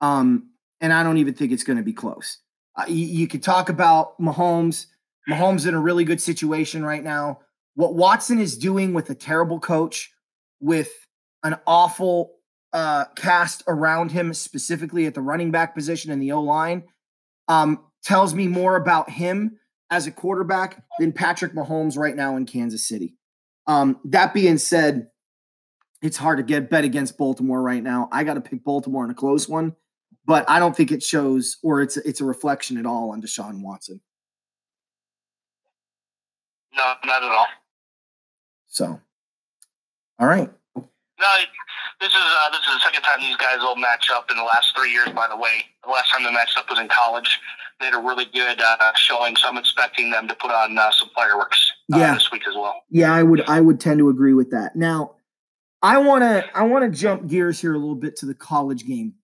Um, 0.00 0.50
and 0.80 0.92
I 0.92 1.02
don't 1.02 1.18
even 1.18 1.34
think 1.34 1.52
it's 1.52 1.64
going 1.64 1.78
to 1.78 1.82
be 1.82 1.92
close. 1.92 2.38
Uh, 2.76 2.84
you, 2.88 3.06
you 3.06 3.28
could 3.28 3.42
talk 3.42 3.68
about 3.68 4.20
Mahomes. 4.20 4.86
Mahomes 5.28 5.66
in 5.66 5.74
a 5.74 5.80
really 5.80 6.04
good 6.04 6.20
situation 6.20 6.84
right 6.84 7.02
now. 7.02 7.40
What 7.74 7.94
Watson 7.94 8.38
is 8.38 8.56
doing 8.56 8.94
with 8.94 9.10
a 9.10 9.14
terrible 9.14 9.58
coach, 9.58 10.12
with 10.60 10.92
an 11.42 11.56
awful 11.66 12.32
uh, 12.72 13.06
cast 13.16 13.62
around 13.66 14.12
him, 14.12 14.34
specifically 14.34 15.06
at 15.06 15.14
the 15.14 15.20
running 15.20 15.50
back 15.50 15.74
position 15.74 16.10
and 16.10 16.22
the 16.22 16.32
O 16.32 16.42
line, 16.42 16.84
um, 17.48 17.80
tells 18.02 18.34
me 18.34 18.46
more 18.46 18.76
about 18.76 19.10
him 19.10 19.58
as 19.90 20.06
a 20.06 20.10
quarterback 20.10 20.82
than 20.98 21.12
Patrick 21.12 21.54
Mahomes 21.54 21.96
right 21.96 22.16
now 22.16 22.36
in 22.36 22.46
Kansas 22.46 22.86
City. 22.86 23.14
Um, 23.66 23.98
that 24.04 24.34
being 24.34 24.58
said, 24.58 25.08
it's 26.02 26.16
hard 26.16 26.38
to 26.38 26.44
get 26.44 26.70
bet 26.70 26.84
against 26.84 27.18
Baltimore 27.18 27.60
right 27.60 27.82
now. 27.82 28.08
I 28.12 28.24
got 28.24 28.34
to 28.34 28.40
pick 28.40 28.62
Baltimore 28.62 29.04
in 29.04 29.10
a 29.10 29.14
close 29.14 29.48
one, 29.48 29.74
but 30.26 30.48
I 30.48 30.58
don't 30.58 30.76
think 30.76 30.92
it 30.92 31.02
shows 31.02 31.56
or 31.62 31.80
it's 31.80 31.96
it's 31.96 32.20
a 32.20 32.24
reflection 32.24 32.76
at 32.76 32.86
all 32.86 33.10
on 33.10 33.22
Deshaun 33.22 33.62
Watson. 33.62 34.00
No, 36.76 36.94
not 37.04 37.22
at 37.22 37.30
all. 37.30 37.46
So, 38.66 39.00
all 40.18 40.26
right. 40.26 40.50
No, 41.18 41.26
this 42.00 42.10
is 42.10 42.14
uh, 42.14 42.50
this 42.50 42.60
is 42.60 42.74
the 42.74 42.80
second 42.80 43.02
time 43.02 43.20
these 43.20 43.36
guys 43.36 43.58
will 43.60 43.76
match 43.76 44.10
up 44.12 44.30
in 44.30 44.36
the 44.36 44.42
last 44.42 44.76
three 44.76 44.92
years. 44.92 45.08
By 45.10 45.28
the 45.28 45.36
way, 45.36 45.64
the 45.84 45.90
last 45.90 46.12
time 46.12 46.24
they 46.24 46.32
matched 46.32 46.58
up 46.58 46.68
was 46.68 46.78
in 46.78 46.88
college. 46.88 47.40
They 47.80 47.86
had 47.86 47.94
a 47.94 47.98
really 47.98 48.26
good 48.26 48.60
uh, 48.60 48.92
showing, 48.94 49.36
so 49.36 49.48
I'm 49.48 49.56
expecting 49.56 50.10
them 50.10 50.28
to 50.28 50.34
put 50.34 50.50
on 50.50 50.76
uh, 50.76 50.90
some 50.90 51.10
fireworks 51.14 51.72
uh, 51.92 51.98
yeah. 51.98 52.14
this 52.14 52.30
week 52.30 52.42
as 52.48 52.54
well. 52.54 52.82
Yeah, 52.90 53.14
I 53.14 53.22
would 53.22 53.48
I 53.48 53.60
would 53.60 53.80
tend 53.80 53.98
to 53.98 54.10
agree 54.10 54.34
with 54.34 54.50
that. 54.50 54.76
Now, 54.76 55.12
I 55.82 55.98
want 55.98 56.22
to 56.22 56.44
I 56.54 56.64
want 56.64 56.90
to 56.90 56.98
jump 56.98 57.28
gears 57.28 57.60
here 57.60 57.74
a 57.74 57.78
little 57.78 57.94
bit 57.94 58.16
to 58.16 58.26
the 58.26 58.34
college 58.34 58.86
game. 58.86 59.14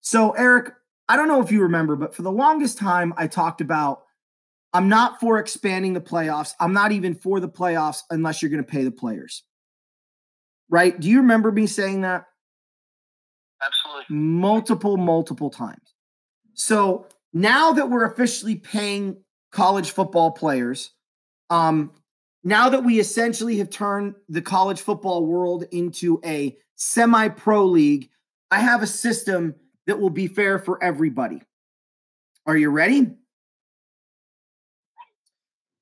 So, 0.00 0.32
Eric, 0.32 0.72
I 1.08 1.16
don't 1.16 1.28
know 1.28 1.42
if 1.42 1.50
you 1.50 1.62
remember, 1.62 1.96
but 1.96 2.14
for 2.14 2.22
the 2.22 2.32
longest 2.32 2.78
time, 2.78 3.12
I 3.16 3.26
talked 3.26 3.60
about 3.60 4.02
I'm 4.72 4.88
not 4.88 5.18
for 5.18 5.38
expanding 5.38 5.94
the 5.94 6.00
playoffs. 6.00 6.52
I'm 6.60 6.72
not 6.72 6.92
even 6.92 7.14
for 7.14 7.40
the 7.40 7.48
playoffs 7.48 8.02
unless 8.10 8.40
you're 8.40 8.52
going 8.52 8.64
to 8.64 8.70
pay 8.70 8.84
the 8.84 8.92
players 8.92 9.42
right? 10.70 10.98
Do 10.98 11.10
you 11.10 11.18
remember 11.18 11.52
me 11.52 11.66
saying 11.66 12.00
that? 12.02 12.24
Absolutely. 13.62 14.16
Multiple, 14.16 14.96
multiple 14.96 15.50
times. 15.50 15.94
So 16.54 17.06
now 17.34 17.72
that 17.72 17.90
we're 17.90 18.06
officially 18.06 18.56
paying 18.56 19.22
college 19.52 19.90
football 19.90 20.30
players, 20.30 20.92
um, 21.50 21.92
now 22.42 22.70
that 22.70 22.84
we 22.84 23.00
essentially 23.00 23.58
have 23.58 23.68
turned 23.68 24.14
the 24.28 24.40
college 24.40 24.80
football 24.80 25.26
world 25.26 25.64
into 25.72 26.20
a 26.24 26.56
semi 26.76 27.28
pro 27.28 27.66
league, 27.66 28.08
I 28.50 28.60
have 28.60 28.82
a 28.82 28.86
system 28.86 29.54
that 29.90 29.98
will 29.98 30.08
be 30.08 30.28
fair 30.28 30.60
for 30.60 30.82
everybody. 30.82 31.42
Are 32.46 32.56
you 32.56 32.70
ready? 32.70 33.10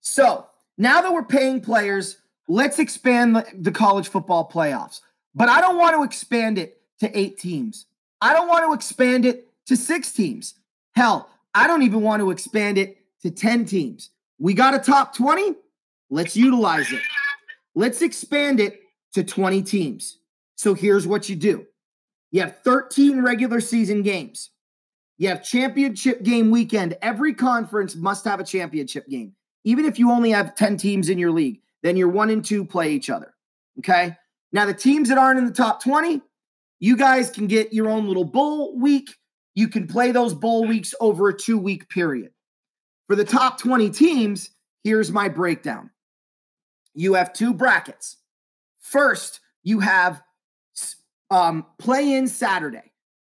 So 0.00 0.46
now 0.78 1.02
that 1.02 1.12
we're 1.12 1.24
paying 1.24 1.60
players, 1.60 2.16
let's 2.48 2.78
expand 2.78 3.36
the, 3.36 3.46
the 3.54 3.70
college 3.70 4.08
football 4.08 4.50
playoffs. 4.50 5.02
But 5.34 5.50
I 5.50 5.60
don't 5.60 5.76
want 5.76 5.94
to 5.94 6.04
expand 6.04 6.56
it 6.56 6.80
to 7.00 7.18
eight 7.18 7.38
teams. 7.38 7.84
I 8.22 8.32
don't 8.32 8.48
want 8.48 8.64
to 8.64 8.72
expand 8.72 9.26
it 9.26 9.46
to 9.66 9.76
six 9.76 10.10
teams. 10.10 10.54
Hell, 10.94 11.28
I 11.54 11.66
don't 11.66 11.82
even 11.82 12.00
want 12.00 12.20
to 12.20 12.30
expand 12.30 12.78
it 12.78 12.96
to 13.22 13.30
10 13.30 13.66
teams. 13.66 14.08
We 14.38 14.54
got 14.54 14.74
a 14.74 14.78
top 14.78 15.14
20. 15.14 15.54
Let's 16.08 16.34
utilize 16.34 16.90
it. 16.90 17.02
Let's 17.74 18.00
expand 18.00 18.58
it 18.58 18.80
to 19.12 19.22
20 19.22 19.62
teams. 19.62 20.16
So 20.56 20.72
here's 20.72 21.06
what 21.06 21.28
you 21.28 21.36
do 21.36 21.66
you 22.30 22.40
have 22.40 22.58
13 22.64 23.22
regular 23.22 23.60
season 23.60 24.02
games, 24.02 24.50
you 25.16 25.28
have 25.28 25.42
championship 25.42 26.22
game 26.22 26.50
weekend. 26.50 26.96
Every 27.02 27.34
conference 27.34 27.96
must 27.96 28.24
have 28.24 28.40
a 28.40 28.44
championship 28.44 29.08
game, 29.08 29.34
even 29.64 29.84
if 29.84 29.98
you 29.98 30.10
only 30.10 30.30
have 30.30 30.54
10 30.54 30.76
teams 30.76 31.08
in 31.08 31.18
your 31.18 31.32
league 31.32 31.60
then 31.82 31.96
your 31.96 32.08
one 32.08 32.30
and 32.30 32.44
two 32.44 32.64
play 32.64 32.92
each 32.92 33.10
other. 33.10 33.34
Okay. 33.78 34.16
Now, 34.52 34.66
the 34.66 34.74
teams 34.74 35.08
that 35.08 35.18
aren't 35.18 35.38
in 35.38 35.46
the 35.46 35.52
top 35.52 35.82
20, 35.82 36.20
you 36.80 36.96
guys 36.96 37.30
can 37.30 37.46
get 37.46 37.72
your 37.72 37.88
own 37.88 38.06
little 38.06 38.24
bowl 38.24 38.76
week. 38.78 39.10
You 39.54 39.68
can 39.68 39.86
play 39.86 40.12
those 40.12 40.34
bowl 40.34 40.66
weeks 40.66 40.94
over 41.00 41.28
a 41.28 41.36
two 41.36 41.58
week 41.58 41.88
period. 41.88 42.30
For 43.06 43.16
the 43.16 43.24
top 43.24 43.58
20 43.58 43.90
teams, 43.90 44.50
here's 44.84 45.10
my 45.10 45.28
breakdown 45.28 45.90
you 46.94 47.14
have 47.14 47.32
two 47.32 47.54
brackets. 47.54 48.16
First, 48.80 49.40
you 49.62 49.80
have 49.80 50.22
um, 51.30 51.66
play 51.78 52.14
in 52.14 52.28
Saturday. 52.28 52.92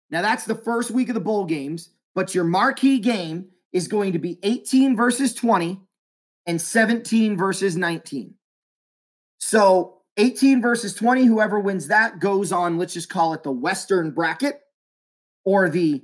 Now, 0.09 0.21
that's 0.21 0.45
the 0.45 0.55
first 0.55 0.91
week 0.91 1.09
of 1.09 1.15
the 1.15 1.21
bowl 1.21 1.45
games, 1.45 1.89
but 2.13 2.35
your 2.35 2.43
marquee 2.43 2.99
game 2.99 3.49
is 3.73 3.87
going 3.87 4.13
to 4.13 4.19
be 4.19 4.39
18 4.43 4.95
versus 4.95 5.33
20 5.33 5.79
and 6.45 6.61
17 6.61 7.37
versus 7.37 7.75
19. 7.75 8.35
So 9.37 10.01
18 10.17 10.61
versus 10.61 10.93
20, 10.93 11.25
whoever 11.25 11.59
wins 11.59 11.87
that 11.87 12.19
goes 12.19 12.51
on, 12.51 12.77
let's 12.77 12.93
just 12.93 13.09
call 13.09 13.33
it 13.33 13.43
the 13.43 13.51
Western 13.51 14.11
bracket 14.11 14.61
or 15.43 15.69
the 15.69 16.03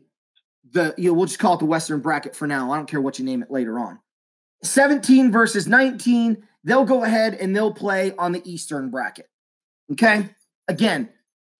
the 0.74 0.94
you 0.98 1.10
know, 1.10 1.14
we'll 1.14 1.26
just 1.26 1.40
call 1.40 1.56
it 1.56 1.60
the 1.60 1.66
Western 1.66 2.00
bracket 2.00 2.36
for 2.36 2.48
now. 2.48 2.72
I 2.72 2.78
don't 2.78 2.90
care 2.90 3.02
what 3.02 3.20
you 3.20 3.26
name 3.26 3.44
it 3.44 3.52
later 3.52 3.80
on. 3.80 4.00
17 4.64 5.32
versus 5.32 5.68
19, 5.68 6.44
they'll 6.64 6.86
go 6.86 7.04
ahead 7.04 7.34
and 7.34 7.56
they'll 7.56 7.74
play 7.74 8.14
on 8.18 8.32
the 8.32 8.42
Eastern 8.50 8.90
bracket. 8.90 9.28
Okay? 9.92 10.30
Again, 10.68 11.10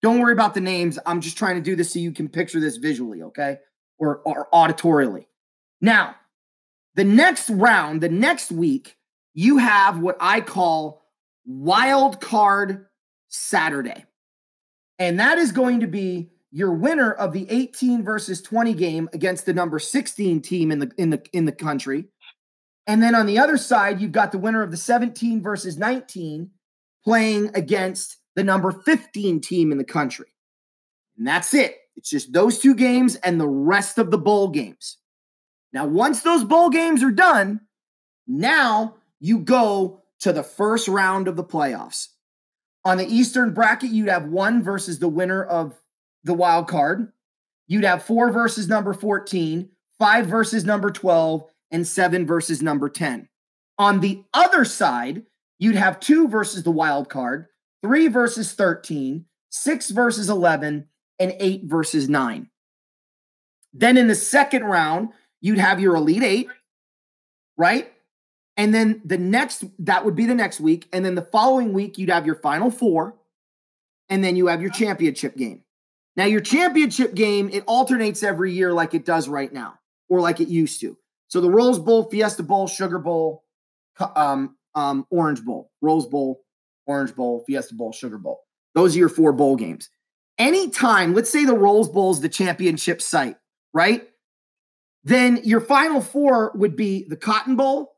don't 0.02 0.20
worry 0.20 0.34
about 0.34 0.54
the 0.54 0.62
names. 0.62 0.98
I'm 1.06 1.22
just 1.22 1.38
trying 1.38 1.56
to 1.56 1.62
do 1.62 1.76
this 1.76 1.94
so 1.94 2.00
you 2.00 2.12
can 2.12 2.28
picture 2.28 2.60
this 2.60 2.78
visually, 2.78 3.22
okay? 3.24 3.60
Or, 4.00 4.18
or 4.26 4.48
auditorially. 4.54 5.26
Now, 5.80 6.16
the 6.96 7.04
next 7.04 7.50
round, 7.50 8.02
the 8.02 8.10
next 8.10 8.52
week, 8.52 8.98
you 9.34 9.58
have 9.58 10.00
what 10.00 10.18
I 10.20 10.42
call 10.42 11.04
wild 11.46 12.20
card 12.20 12.88
Saturday. 13.30 14.06
And 15.00 15.20
that 15.20 15.38
is 15.38 15.52
going 15.52 15.80
to 15.80 15.88
be 15.88 16.32
your 16.52 16.74
winner 16.74 17.12
of 17.12 17.32
the 17.32 17.48
18 17.50 18.04
versus 18.04 18.42
20 18.42 18.74
game 18.74 19.10
against 19.14 19.46
the 19.46 19.54
number 19.54 19.80
16 19.80 20.42
team 20.42 20.72
in 20.72 20.80
the 20.80 20.92
in 20.98 21.10
the 21.10 21.24
in 21.32 21.46
the 21.46 21.52
country. 21.52 22.06
And 22.88 23.02
then 23.02 23.16
on 23.16 23.26
the 23.26 23.40
other 23.40 23.58
side, 23.58 24.02
you've 24.02 24.12
got 24.12 24.32
the 24.32 24.38
winner 24.38 24.62
of 24.62 24.72
the 24.72 24.78
17 24.78 25.42
versus 25.42 25.78
19 25.78 26.52
playing 27.04 27.52
against 27.56 28.18
the 28.36 28.44
number 28.44 28.72
15 28.72 29.42
team 29.42 29.72
in 29.72 29.78
the 29.78 29.84
country. 29.84 30.28
And 31.18 31.28
that's 31.28 31.54
it. 31.54 31.78
It's 31.96 32.10
just 32.10 32.34
those 32.34 32.60
two 32.60 32.74
games 32.74 33.16
and 33.18 33.40
the 33.40 33.48
rest 33.48 33.98
of 33.98 34.12
the 34.12 34.18
bowl 34.18 34.50
games. 34.50 34.98
Now, 35.74 35.86
once 35.86 36.22
those 36.22 36.44
bowl 36.44 36.70
games 36.70 37.04
are 37.04 37.12
done, 37.12 37.62
now 38.28 38.96
you 39.20 39.40
go 39.40 40.02
to 40.22 40.34
the 40.34 40.44
first 40.44 40.88
round 40.88 41.28
of 41.28 41.36
the 41.36 41.44
playoffs. 41.44 42.08
On 42.84 42.98
the 42.98 43.08
Eastern 43.08 43.54
bracket, 43.54 43.92
you'd 43.92 44.10
have 44.10 44.26
one 44.26 44.64
versus 44.64 45.00
the 45.00 45.08
winner 45.08 45.44
of 45.44 45.80
the 46.24 46.34
wild 46.34 46.68
card. 46.68 47.12
You'd 47.68 47.84
have 47.84 48.04
four 48.04 48.32
versus 48.32 48.68
number 48.68 48.94
14, 48.94 49.70
five 50.00 50.26
versus 50.26 50.66
number 50.66 50.90
12, 50.92 51.44
and 51.72 51.88
seven 51.88 52.26
versus 52.26 52.62
number 52.62 52.90
10. 52.90 53.30
On 53.78 54.00
the 54.00 54.24
other 54.34 54.66
side, 54.66 55.24
you'd 55.58 55.76
have 55.76 56.00
two 56.00 56.28
versus 56.28 56.64
the 56.64 56.72
wild 56.72 57.10
card, 57.10 57.48
three 57.82 58.08
verses 58.08 58.54
13, 58.54 59.26
six 59.50 59.90
versus 59.90 60.30
11, 60.30 60.88
and 61.20 61.36
eight 61.40 61.64
verses 61.66 62.10
nine. 62.10 62.50
Then 63.74 63.98
in 63.98 64.08
the 64.08 64.16
second 64.16 64.64
round, 64.64 65.10
you'd 65.40 65.60
have 65.60 65.80
your 65.80 65.96
Elite 65.96 66.24
Eight, 66.24 66.50
right? 67.58 67.92
And 68.58 68.74
then 68.74 69.02
the 69.06 69.18
next, 69.18 69.64
that 69.80 70.04
would 70.04 70.16
be 70.16 70.26
the 70.26 70.36
next 70.36 70.60
week. 70.60 70.88
And 70.92 71.06
then 71.06 71.16
the 71.16 71.22
following 71.22 71.74
week, 71.74 71.98
you'd 71.98 72.10
have 72.10 72.26
your 72.26 72.36
Final 72.36 72.70
Four. 72.70 73.16
And 74.10 74.24
then 74.24 74.36
you 74.36 74.48
have 74.48 74.62
your 74.62 74.72
championship 74.72 75.38
game. 75.38 75.64
Now, 76.18 76.26
your 76.26 76.42
championship 76.42 77.16
game, 77.16 77.50
it 77.50 77.64
alternates 77.66 78.24
every 78.24 78.52
year 78.52 78.74
like 78.74 78.94
it 78.94 79.06
does 79.06 79.30
right 79.30 79.52
now, 79.52 79.76
or 80.10 80.20
like 80.20 80.42
it 80.42 80.50
used 80.50 80.82
to. 80.82 80.98
So 81.30 81.40
the 81.40 81.50
Rose 81.50 81.80
Bowl, 81.80 82.10
Fiesta 82.10 82.44
Bowl, 82.44 82.68
Sugar 82.68 83.00
Bowl, 83.00 83.46
um, 84.16 84.58
um, 84.76 85.08
Orange 85.10 85.44
Bowl, 85.46 85.72
Rose 85.82 86.06
Bowl, 86.06 86.42
Orange 86.92 87.16
Bowl, 87.16 87.44
Fiesta 87.48 87.74
Bowl, 87.74 87.92
Sugar 87.92 88.18
Bowl. 88.18 88.42
Those 88.76 88.96
are 88.96 89.00
your 89.00 89.10
four 89.10 89.34
bowl 89.34 89.56
games. 89.56 89.90
Anytime, 90.38 91.14
let's 91.14 91.30
say 91.30 91.46
the 91.46 91.54
Rose 91.54 91.90
Bowl 91.90 92.12
is 92.12 92.22
the 92.22 92.30
championship 92.30 93.02
site, 93.02 93.38
right? 93.74 94.08
Then 95.04 95.40
your 95.44 95.62
final 95.62 96.02
four 96.02 96.52
would 96.56 96.76
be 96.76 97.06
the 97.08 97.16
Cotton 97.16 97.56
Bowl, 97.56 97.94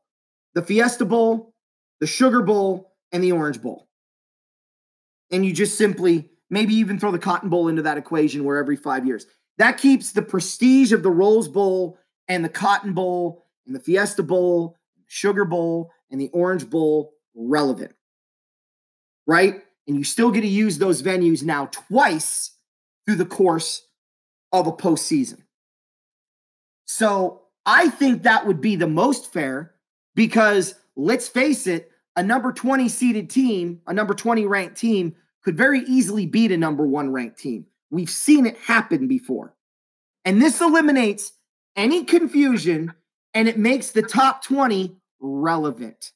the 0.54 0.62
Fiesta 0.62 1.04
Bowl, 1.04 1.54
the 2.00 2.06
Sugar 2.06 2.42
Bowl, 2.42 2.92
and 3.12 3.22
the 3.22 3.32
Orange 3.32 3.60
Bowl. 3.60 3.88
And 5.30 5.44
you 5.44 5.52
just 5.52 5.76
simply 5.76 6.30
maybe 6.50 6.74
even 6.74 6.98
throw 6.98 7.10
the 7.10 7.18
Cotton 7.18 7.48
Bowl 7.50 7.68
into 7.68 7.82
that 7.82 7.98
equation 7.98 8.44
where 8.44 8.58
every 8.58 8.76
five 8.76 9.06
years. 9.06 9.26
That 9.58 9.78
keeps 9.78 10.12
the 10.12 10.22
prestige 10.22 10.92
of 10.92 11.02
the 11.02 11.10
Rose 11.10 11.48
Bowl 11.48 11.98
and 12.28 12.44
the 12.44 12.48
Cotton 12.48 12.92
Bowl 12.92 13.44
and 13.66 13.74
the 13.74 13.80
Fiesta 13.80 14.22
Bowl, 14.22 14.76
Sugar 15.06 15.44
Bowl, 15.44 15.90
and 16.10 16.20
the 16.20 16.30
Orange 16.32 16.68
Bowl 16.68 17.14
relevant. 17.34 17.94
Right? 19.26 19.62
And 19.86 19.96
you 19.96 20.04
still 20.04 20.30
get 20.30 20.42
to 20.42 20.46
use 20.46 20.78
those 20.78 21.02
venues 21.02 21.42
now 21.42 21.66
twice 21.66 22.52
through 23.06 23.16
the 23.16 23.26
course 23.26 23.86
of 24.52 24.66
a 24.66 24.72
postseason. 24.72 25.42
So 26.86 27.42
I 27.66 27.88
think 27.88 28.22
that 28.22 28.46
would 28.46 28.60
be 28.60 28.76
the 28.76 28.86
most 28.86 29.32
fair 29.32 29.74
because 30.14 30.74
let's 30.96 31.28
face 31.28 31.66
it, 31.66 31.90
a 32.16 32.22
number 32.22 32.52
20 32.52 32.88
seeded 32.88 33.28
team, 33.28 33.80
a 33.86 33.92
number 33.92 34.14
20 34.14 34.46
ranked 34.46 34.76
team 34.76 35.16
could 35.42 35.56
very 35.56 35.80
easily 35.80 36.26
beat 36.26 36.52
a 36.52 36.56
number 36.56 36.86
one 36.86 37.12
ranked 37.12 37.38
team. 37.38 37.66
We've 37.90 38.10
seen 38.10 38.46
it 38.46 38.56
happen 38.58 39.08
before. 39.08 39.54
And 40.24 40.40
this 40.40 40.60
eliminates 40.60 41.32
any 41.76 42.04
confusion 42.04 42.94
and 43.34 43.48
it 43.48 43.58
makes 43.58 43.90
the 43.90 44.02
top 44.02 44.44
20 44.44 44.96
relevant. 45.20 46.12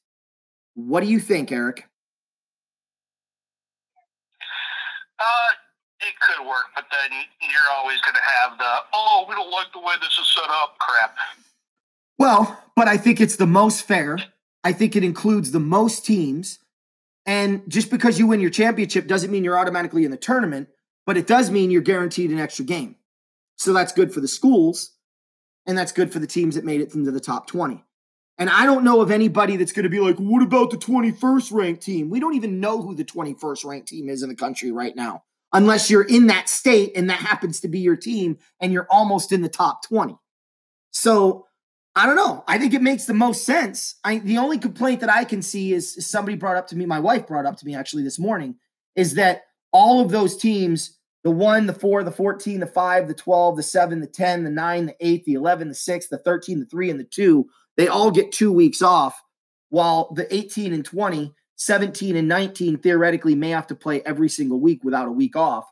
What 0.75 1.01
do 1.01 1.07
you 1.07 1.19
think, 1.19 1.51
Eric? 1.51 1.88
Uh, 5.19 5.49
it 6.01 6.13
could 6.21 6.47
work, 6.47 6.65
but 6.75 6.85
then 6.91 7.17
you're 7.41 7.77
always 7.77 7.99
going 8.01 8.15
to 8.15 8.21
have 8.21 8.57
the, 8.57 8.77
oh, 8.93 9.25
we 9.27 9.35
don't 9.35 9.51
like 9.51 9.71
the 9.73 9.79
way 9.79 9.93
this 9.99 10.17
is 10.17 10.33
set 10.33 10.49
up 10.49 10.77
crap. 10.79 11.17
Well, 12.17 12.61
but 12.75 12.87
I 12.87 12.97
think 12.97 13.19
it's 13.19 13.35
the 13.35 13.47
most 13.47 13.83
fair. 13.83 14.17
I 14.63 14.73
think 14.73 14.95
it 14.95 15.03
includes 15.03 15.51
the 15.51 15.59
most 15.59 16.05
teams. 16.05 16.59
And 17.25 17.69
just 17.69 17.91
because 17.91 18.17
you 18.17 18.27
win 18.27 18.39
your 18.39 18.49
championship 18.49 19.07
doesn't 19.07 19.31
mean 19.31 19.43
you're 19.43 19.59
automatically 19.59 20.05
in 20.05 20.11
the 20.11 20.17
tournament, 20.17 20.69
but 21.05 21.17
it 21.17 21.27
does 21.27 21.51
mean 21.51 21.69
you're 21.69 21.81
guaranteed 21.81 22.31
an 22.31 22.39
extra 22.39 22.65
game. 22.65 22.95
So 23.57 23.73
that's 23.73 23.91
good 23.91 24.13
for 24.13 24.21
the 24.21 24.27
schools, 24.27 24.91
and 25.65 25.77
that's 25.77 25.91
good 25.91 26.13
for 26.13 26.19
the 26.19 26.27
teams 26.27 26.55
that 26.55 26.63
made 26.63 26.79
it 26.79 26.95
into 26.95 27.11
the 27.11 27.19
top 27.19 27.45
20. 27.47 27.83
And 28.39 28.49
I 28.49 28.65
don't 28.65 28.85
know 28.85 29.01
of 29.01 29.11
anybody 29.11 29.57
that's 29.57 29.73
going 29.73 29.83
to 29.83 29.89
be 29.89 29.99
like, 29.99 30.15
what 30.15 30.41
about 30.41 30.71
the 30.71 30.77
21st 30.77 31.51
ranked 31.51 31.83
team? 31.83 32.09
We 32.09 32.21
don't 32.21 32.35
even 32.35 32.61
know 32.61 32.81
who 32.81 32.95
the 32.95 33.03
21st 33.03 33.65
ranked 33.65 33.89
team 33.89 34.07
is 34.09 34.23
in 34.23 34.29
the 34.29 34.35
country 34.35 34.71
right 34.71 34.95
now 34.95 35.23
unless 35.51 35.89
you're 35.89 36.03
in 36.03 36.27
that 36.27 36.47
state 36.47 36.93
and 36.95 37.09
that 37.09 37.19
happens 37.19 37.59
to 37.59 37.67
be 37.67 37.79
your 37.79 37.95
team 37.95 38.37
and 38.59 38.71
you're 38.71 38.87
almost 38.89 39.31
in 39.31 39.41
the 39.41 39.49
top 39.49 39.83
20. 39.87 40.15
So 40.91 41.47
I 41.95 42.05
don't 42.05 42.15
know. 42.15 42.43
I 42.47 42.57
think 42.57 42.73
it 42.73 42.81
makes 42.81 43.05
the 43.05 43.13
most 43.13 43.45
sense. 43.45 43.95
I 44.03 44.19
the 44.19 44.37
only 44.37 44.57
complaint 44.57 45.01
that 45.01 45.09
I 45.11 45.25
can 45.25 45.41
see 45.41 45.73
is, 45.73 45.97
is 45.97 46.07
somebody 46.07 46.37
brought 46.37 46.55
up 46.55 46.67
to 46.67 46.77
me, 46.77 46.85
my 46.85 46.99
wife 46.99 47.27
brought 47.27 47.45
up 47.45 47.57
to 47.57 47.65
me 47.65 47.75
actually 47.75 48.03
this 48.03 48.19
morning, 48.19 48.55
is 48.95 49.15
that 49.15 49.43
all 49.73 49.99
of 49.99 50.11
those 50.11 50.37
teams, 50.37 50.97
the 51.23 51.31
one, 51.31 51.65
the 51.65 51.73
four, 51.73 52.03
the 52.03 52.11
14, 52.11 52.59
the 52.59 52.67
five, 52.67 53.07
the 53.07 53.13
12, 53.13 53.57
the 53.57 53.63
seven, 53.63 53.99
the 53.99 54.07
10, 54.07 54.43
the 54.43 54.49
nine, 54.49 54.85
the 54.85 54.95
eight, 55.01 55.25
the 55.25 55.33
11, 55.33 55.67
the 55.67 55.75
six, 55.75 56.07
the 56.07 56.17
13, 56.17 56.59
the 56.59 56.65
three, 56.65 56.89
and 56.89 56.99
the 56.99 57.03
two, 57.03 57.49
they 57.79 57.87
all 57.87 58.11
get 58.11 58.33
two 58.33 58.51
weeks 58.51 58.81
off, 58.81 59.23
while 59.69 60.11
the 60.13 60.31
18 60.35 60.73
and 60.73 60.83
20 60.83 61.33
17 61.55 62.17
and 62.17 62.27
19 62.27 62.77
theoretically 62.77 63.35
may 63.35 63.51
have 63.51 63.67
to 63.67 63.75
play 63.75 64.01
every 64.05 64.27
single 64.27 64.59
week 64.59 64.83
without 64.83 65.07
a 65.07 65.11
week 65.11 65.37
off. 65.37 65.65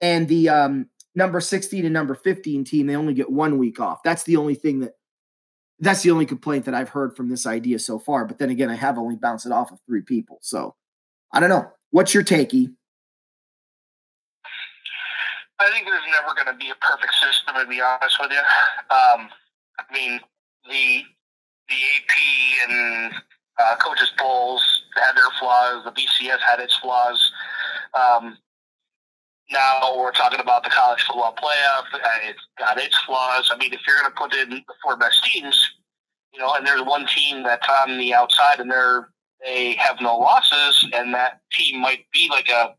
And 0.00 0.28
the 0.28 0.48
um, 0.48 0.90
number 1.14 1.40
16 1.40 1.84
and 1.84 1.92
number 1.92 2.14
15 2.14 2.64
team, 2.64 2.86
they 2.86 2.96
only 2.96 3.12
get 3.12 3.30
one 3.30 3.58
week 3.58 3.80
off. 3.80 4.02
That's 4.02 4.22
the 4.22 4.36
only 4.36 4.54
thing 4.54 4.80
that 4.80 4.92
that's 5.78 6.02
the 6.02 6.10
only 6.10 6.24
complaint 6.24 6.64
that 6.64 6.74
I've 6.74 6.88
heard 6.88 7.14
from 7.14 7.28
this 7.28 7.46
idea 7.46 7.78
so 7.78 7.98
far. 7.98 8.24
But 8.24 8.38
then 8.38 8.48
again, 8.48 8.70
I 8.70 8.76
have 8.76 8.96
only 8.96 9.16
bounced 9.16 9.44
it 9.44 9.52
off 9.52 9.70
of 9.72 9.78
three 9.86 10.02
people. 10.02 10.38
So 10.40 10.74
I 11.32 11.40
don't 11.40 11.50
know. 11.50 11.70
What's 11.90 12.14
your 12.14 12.24
takey? 12.24 12.72
I 15.58 15.70
think 15.70 15.84
there's 15.84 16.00
never 16.10 16.34
going 16.34 16.46
to 16.46 16.64
be 16.64 16.70
a 16.70 16.74
perfect 16.80 17.12
system, 17.14 17.54
to 17.54 17.66
be 17.66 17.80
honest 17.82 18.18
with 18.18 18.30
you. 18.30 18.38
Um, 18.38 19.28
I 19.78 19.92
mean, 19.92 20.20
the 20.68 21.02
the 21.68 21.74
AP 21.74 22.68
and 22.68 23.14
uh, 23.62 23.76
coaches 23.76 24.12
polls 24.18 24.62
had 24.96 25.12
their 25.16 25.30
flaws. 25.38 25.84
The 25.84 25.92
BCS 25.92 26.40
had 26.40 26.60
its 26.60 26.76
flaws. 26.78 27.30
Um, 27.94 28.36
now 29.52 29.96
we're 29.96 30.12
talking 30.12 30.40
about 30.40 30.64
the 30.64 30.70
college 30.70 31.02
football 31.02 31.34
playoff. 31.34 31.84
It's 32.24 32.40
got 32.58 32.78
its 32.78 32.96
flaws. 33.02 33.50
I 33.52 33.56
mean, 33.56 33.72
if 33.72 33.80
you're 33.86 33.96
going 33.98 34.10
to 34.10 34.16
put 34.16 34.34
in 34.34 34.50
the 34.50 34.74
four 34.82 34.96
best 34.96 35.24
teams, 35.24 35.74
you 36.32 36.40
know, 36.40 36.54
and 36.54 36.66
there's 36.66 36.82
one 36.82 37.06
team 37.06 37.42
that's 37.42 37.66
on 37.68 37.98
the 37.98 38.14
outside 38.14 38.60
and 38.60 38.70
they're 38.70 39.08
they 39.44 39.74
have 39.76 40.00
no 40.02 40.18
losses, 40.18 40.86
and 40.92 41.14
that 41.14 41.40
team 41.52 41.80
might 41.80 42.04
be 42.12 42.28
like 42.30 42.48
a 42.48 42.74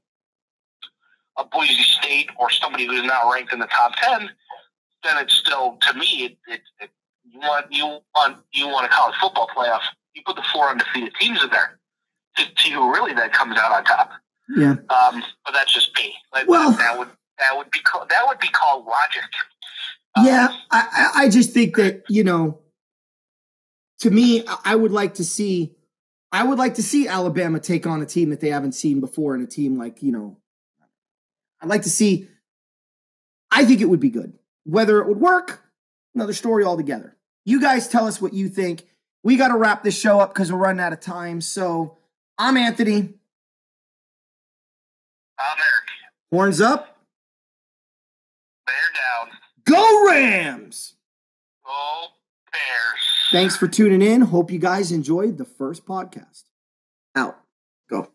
a 1.37 1.45
Boise 1.45 1.73
State 1.73 2.29
or 2.37 2.49
somebody 2.49 2.85
who's 2.85 3.03
not 3.03 3.31
ranked 3.33 3.53
in 3.53 3.59
the 3.59 3.67
top 3.67 3.93
ten, 3.95 4.29
then 5.03 5.17
it's 5.17 5.33
still 5.33 5.77
to 5.81 5.93
me 5.93 6.25
it, 6.25 6.37
it, 6.47 6.61
it 6.79 6.89
you 7.31 7.39
want 7.39 7.65
you 7.71 7.99
want 8.15 8.37
you 8.53 8.67
want 8.67 8.85
a 8.85 8.89
college 8.89 9.15
football 9.19 9.47
playoff. 9.55 9.81
You 10.13 10.21
put 10.25 10.35
the 10.35 10.43
four 10.53 10.69
undefeated 10.69 11.13
teams 11.19 11.41
in 11.41 11.49
there 11.49 11.79
to 12.37 12.45
see 12.57 12.71
who 12.71 12.91
really 12.91 13.13
then 13.13 13.29
comes 13.29 13.57
out 13.57 13.71
on 13.71 13.83
top. 13.83 14.11
Yeah. 14.55 14.71
Um, 14.89 15.23
but 15.45 15.53
that's 15.53 15.73
just 15.73 15.95
me. 15.95 16.13
Like, 16.33 16.47
well, 16.47 16.71
that 16.71 16.97
would 16.97 17.09
that 17.39 17.55
would 17.55 17.71
be 17.71 17.79
called, 17.79 18.09
that 18.09 18.23
would 18.27 18.39
be 18.39 18.49
called 18.49 18.85
logic. 18.85 19.23
Um, 20.15 20.25
yeah, 20.25 20.49
I 20.69 21.11
I 21.15 21.29
just 21.29 21.53
think 21.53 21.77
that 21.77 22.03
you 22.09 22.23
know, 22.23 22.59
to 23.99 24.11
me, 24.11 24.43
I 24.65 24.75
would 24.75 24.91
like 24.91 25.15
to 25.15 25.23
see. 25.23 25.75
I 26.33 26.43
would 26.43 26.57
like 26.57 26.75
to 26.75 26.83
see 26.83 27.09
Alabama 27.09 27.59
take 27.59 27.85
on 27.85 28.01
a 28.01 28.05
team 28.05 28.29
that 28.29 28.39
they 28.39 28.49
haven't 28.49 28.71
seen 28.71 29.01
before, 29.01 29.35
and 29.35 29.43
a 29.43 29.47
team 29.47 29.77
like 29.77 30.01
you 30.01 30.11
know, 30.11 30.37
I'd 31.61 31.69
like 31.69 31.83
to 31.83 31.89
see. 31.89 32.27
I 33.51 33.65
think 33.65 33.81
it 33.81 33.89
would 33.89 33.99
be 33.99 34.09
good. 34.09 34.33
Whether 34.63 34.99
it 34.99 35.07
would 35.07 35.19
work, 35.19 35.61
another 36.15 36.33
story 36.33 36.63
altogether. 36.63 37.17
You 37.45 37.59
guys 37.59 37.87
tell 37.87 38.05
us 38.05 38.21
what 38.21 38.33
you 38.33 38.49
think. 38.49 38.85
We 39.23 39.35
got 39.35 39.49
to 39.49 39.57
wrap 39.57 39.83
this 39.83 39.97
show 39.97 40.19
up 40.19 40.33
because 40.33 40.51
we're 40.51 40.59
running 40.59 40.81
out 40.81 40.93
of 40.93 40.99
time. 40.99 41.41
So 41.41 41.97
I'm 42.37 42.57
Anthony. 42.57 43.13
I'm 45.39 45.57
Eric. 45.57 45.89
Horns 46.31 46.61
up. 46.61 46.97
Bear 48.65 48.75
down. 49.25 49.31
Go 49.65 50.07
Rams! 50.07 50.93
Go 51.65 52.05
Bears. 52.51 53.01
Thanks 53.31 53.57
for 53.57 53.67
tuning 53.67 54.01
in. 54.01 54.21
Hope 54.21 54.51
you 54.51 54.59
guys 54.59 54.91
enjoyed 54.91 55.37
the 55.37 55.45
first 55.45 55.85
podcast. 55.85 56.43
Out. 57.15 57.39
Go. 57.89 58.09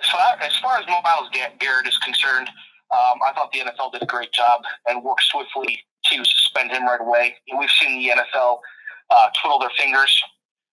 As 0.00 0.10
far 0.10 0.36
as, 0.40 0.56
far 0.56 0.78
as 0.78 0.86
Myles 0.86 1.28
Garrett 1.58 1.86
is 1.86 1.96
concerned, 1.98 2.48
um, 2.90 3.18
I 3.24 3.32
thought 3.32 3.52
the 3.52 3.60
NFL 3.60 3.92
did 3.92 4.02
a 4.02 4.06
great 4.06 4.32
job 4.32 4.62
and 4.88 5.02
worked 5.02 5.22
swiftly 5.22 5.80
to 6.18 6.24
suspend 6.24 6.70
him 6.70 6.84
right 6.84 7.00
away. 7.00 7.36
We've 7.58 7.70
seen 7.70 7.98
the 7.98 8.14
NFL 8.14 8.58
uh, 9.10 9.28
twiddle 9.40 9.58
their 9.58 9.70
fingers 9.78 10.22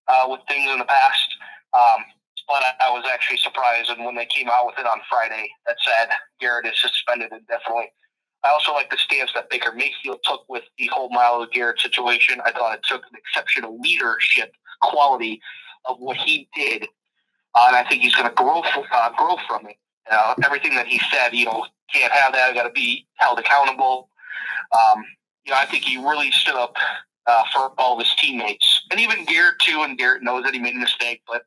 uh, 0.08 0.26
with 0.28 0.40
things 0.48 0.70
in 0.70 0.78
the 0.78 0.84
past. 0.84 1.28
Um, 1.74 2.04
but 2.48 2.62
I, 2.62 2.88
I 2.88 2.90
was 2.90 3.04
actually 3.12 3.38
surprised 3.38 3.90
when 3.98 4.14
they 4.16 4.26
came 4.26 4.48
out 4.48 4.66
with 4.66 4.78
it 4.78 4.86
on 4.86 4.98
Friday 5.08 5.48
that 5.66 5.76
said 5.84 6.10
Garrett 6.40 6.66
is 6.66 6.80
suspended 6.80 7.30
indefinitely. 7.32 7.92
I 8.42 8.50
also 8.50 8.72
like 8.72 8.90
the 8.90 8.96
stance 8.96 9.30
that 9.34 9.50
Baker 9.50 9.72
Mayfield 9.72 10.20
took 10.24 10.48
with 10.48 10.64
the 10.78 10.88
whole 10.92 11.10
Myles 11.10 11.48
Garrett 11.52 11.78
situation. 11.78 12.40
I 12.44 12.52
thought 12.52 12.74
it 12.74 12.80
took 12.88 13.02
an 13.02 13.18
exceptional 13.18 13.78
leadership 13.80 14.52
quality 14.82 15.40
of 15.84 15.96
what 15.98 16.16
he 16.16 16.48
did 16.56 16.88
uh, 17.54 17.64
and 17.68 17.76
I 17.76 17.88
think 17.88 18.02
he's 18.02 18.14
going 18.14 18.28
to 18.28 18.34
grow 18.34 18.62
uh, 18.62 19.10
grow 19.16 19.36
from 19.48 19.66
it. 19.66 19.76
Uh, 20.10 20.34
everything 20.44 20.74
that 20.74 20.86
he 20.86 21.00
said, 21.10 21.32
you 21.32 21.46
know, 21.46 21.66
can't 21.92 22.12
have 22.12 22.32
that. 22.32 22.54
Got 22.54 22.64
to 22.64 22.70
be 22.70 23.06
held 23.16 23.38
accountable. 23.38 24.08
Um, 24.72 25.04
you 25.44 25.52
know, 25.52 25.58
I 25.58 25.66
think 25.66 25.84
he 25.84 25.96
really 25.96 26.30
stood 26.30 26.54
up 26.54 26.76
uh, 27.26 27.42
for 27.52 27.72
all 27.78 27.94
of 27.94 28.00
his 28.00 28.14
teammates, 28.16 28.82
and 28.90 29.00
even 29.00 29.24
Garrett 29.24 29.58
too. 29.60 29.82
And 29.82 29.96
Garrett 29.98 30.22
knows 30.22 30.44
that 30.44 30.54
he 30.54 30.60
made 30.60 30.74
a 30.74 30.78
mistake, 30.78 31.22
but 31.26 31.42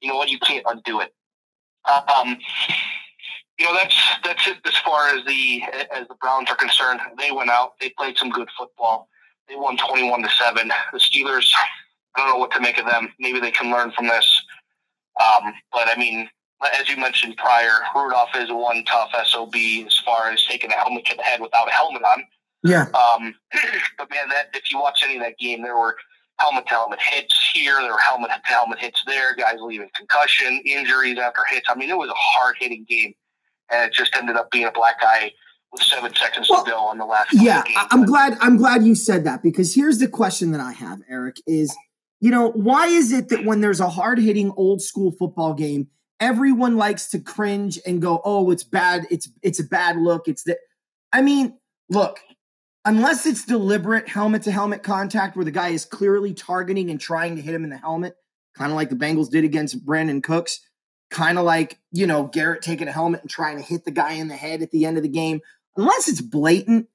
you 0.00 0.08
know 0.08 0.16
what? 0.16 0.30
You 0.30 0.38
can't 0.38 0.64
undo 0.66 1.00
it. 1.00 1.14
Um, 1.86 2.38
you 3.58 3.66
know 3.66 3.74
that's 3.74 3.96
that's 4.24 4.46
it 4.46 4.58
as 4.64 4.76
far 4.78 5.08
as 5.08 5.24
the 5.26 5.62
as 5.94 6.06
the 6.08 6.14
Browns 6.20 6.50
are 6.50 6.56
concerned. 6.56 7.00
They 7.18 7.32
went 7.32 7.50
out. 7.50 7.72
They 7.80 7.90
played 7.90 8.16
some 8.16 8.30
good 8.30 8.48
football. 8.56 9.08
They 9.48 9.56
won 9.56 9.76
twenty 9.76 10.08
one 10.08 10.22
to 10.22 10.28
seven. 10.30 10.70
The 10.92 10.98
Steelers. 10.98 11.50
I 12.16 12.20
don't 12.20 12.30
know 12.30 12.38
what 12.38 12.50
to 12.52 12.60
make 12.60 12.78
of 12.78 12.86
them. 12.86 13.12
Maybe 13.20 13.38
they 13.38 13.50
can 13.50 13.70
learn 13.70 13.92
from 13.92 14.08
this. 14.08 14.44
Um, 15.20 15.52
but 15.72 15.88
I 15.88 15.96
mean, 15.96 16.28
as 16.78 16.88
you 16.88 16.96
mentioned 16.96 17.36
prior, 17.36 17.70
Rudolph 17.94 18.30
is 18.36 18.50
one 18.50 18.84
tough 18.84 19.10
SOB 19.26 19.54
as 19.86 19.98
far 20.04 20.30
as 20.30 20.44
taking 20.46 20.70
a 20.70 20.74
helmet 20.74 21.04
to 21.06 21.16
the 21.16 21.22
head 21.22 21.40
without 21.40 21.68
a 21.68 21.72
helmet 21.72 22.02
on. 22.02 22.24
Yeah. 22.62 22.86
Um, 22.88 23.34
but 23.98 24.10
man, 24.10 24.28
that 24.30 24.48
if 24.54 24.70
you 24.70 24.78
watch 24.80 25.00
any 25.04 25.16
of 25.16 25.22
that 25.22 25.38
game, 25.38 25.62
there 25.62 25.76
were 25.76 25.96
helmet 26.38 26.66
to 26.66 26.74
helmet 26.74 26.98
hits 27.00 27.50
here, 27.52 27.76
there 27.80 27.92
were 27.92 27.98
helmet 27.98 28.30
to 28.30 28.40
helmet 28.44 28.78
hits 28.78 29.02
there, 29.06 29.34
guys 29.34 29.56
leaving 29.60 29.90
concussion, 29.96 30.62
injuries 30.64 31.18
after 31.18 31.42
hits. 31.50 31.66
I 31.68 31.74
mean, 31.74 31.90
it 31.90 31.98
was 31.98 32.10
a 32.10 32.14
hard 32.16 32.56
hitting 32.58 32.84
game, 32.88 33.14
and 33.70 33.88
it 33.88 33.92
just 33.92 34.14
ended 34.16 34.36
up 34.36 34.50
being 34.50 34.66
a 34.66 34.72
black 34.72 34.96
eye 35.02 35.32
with 35.72 35.82
seven 35.82 36.14
seconds 36.14 36.48
well, 36.48 36.64
to 36.64 36.70
go 36.70 36.78
on 36.78 36.98
the 36.98 37.04
last. 37.04 37.32
Yeah, 37.32 37.62
I'm 37.90 38.04
glad. 38.04 38.36
I'm 38.40 38.56
glad 38.56 38.84
you 38.84 38.94
said 38.94 39.24
that 39.24 39.42
because 39.42 39.74
here's 39.74 39.98
the 39.98 40.08
question 40.08 40.52
that 40.52 40.60
I 40.60 40.72
have, 40.72 41.00
Eric: 41.08 41.36
is 41.46 41.74
you 42.20 42.30
know 42.30 42.50
why 42.50 42.86
is 42.86 43.12
it 43.12 43.28
that 43.28 43.44
when 43.44 43.60
there's 43.60 43.80
a 43.80 43.88
hard 43.88 44.18
hitting 44.18 44.52
old 44.56 44.80
school 44.80 45.12
football 45.12 45.54
game, 45.54 45.88
everyone 46.20 46.76
likes 46.76 47.10
to 47.10 47.18
cringe 47.18 47.78
and 47.86 48.00
go, 48.00 48.20
"Oh, 48.24 48.50
it's 48.50 48.64
bad. 48.64 49.06
It's 49.10 49.28
it's 49.42 49.60
a 49.60 49.64
bad 49.64 49.96
look. 49.96 50.28
It's 50.28 50.44
that." 50.44 50.58
I 51.12 51.22
mean, 51.22 51.58
look, 51.90 52.20
unless 52.88 53.26
it's 53.26 53.44
deliberate 53.44 54.08
helmet 54.08 54.44
to 54.44 54.50
helmet 54.50 54.82
contact 54.82 55.36
where 55.36 55.44
the 55.44 55.50
guy 55.50 55.68
is 55.68 55.84
clearly 55.84 56.32
targeting 56.32 56.88
and 56.88 56.98
trying 56.98 57.36
to 57.36 57.42
hit 57.42 57.54
him 57.54 57.62
in 57.62 57.68
the 57.68 57.76
helmet, 57.76 58.16
kind 58.56 58.72
of 58.72 58.76
like 58.76 58.88
the 58.88 58.96
Bengals 58.96 59.28
did 59.28 59.44
against 59.44 59.84
Brandin 59.84 60.22
Cooks, 60.22 60.60
kind 61.10 61.38
of 61.38 61.44
like, 61.44 61.78
you 61.92 62.06
know, 62.06 62.24
Garrett 62.24 62.62
taking 62.62 62.88
a 62.88 62.92
helmet 62.92 63.20
and 63.20 63.28
trying 63.28 63.58
to 63.58 63.62
hit 63.62 63.84
the 63.84 63.90
guy 63.90 64.12
in 64.12 64.28
the 64.28 64.36
head 64.36 64.62
at 64.62 64.70
the 64.70 64.86
end 64.86 64.96
of 64.96 65.02
the 65.02 65.08
game, 65.10 65.42
unless 65.76 66.08
it's 66.08 66.22
blatant, 66.22 66.88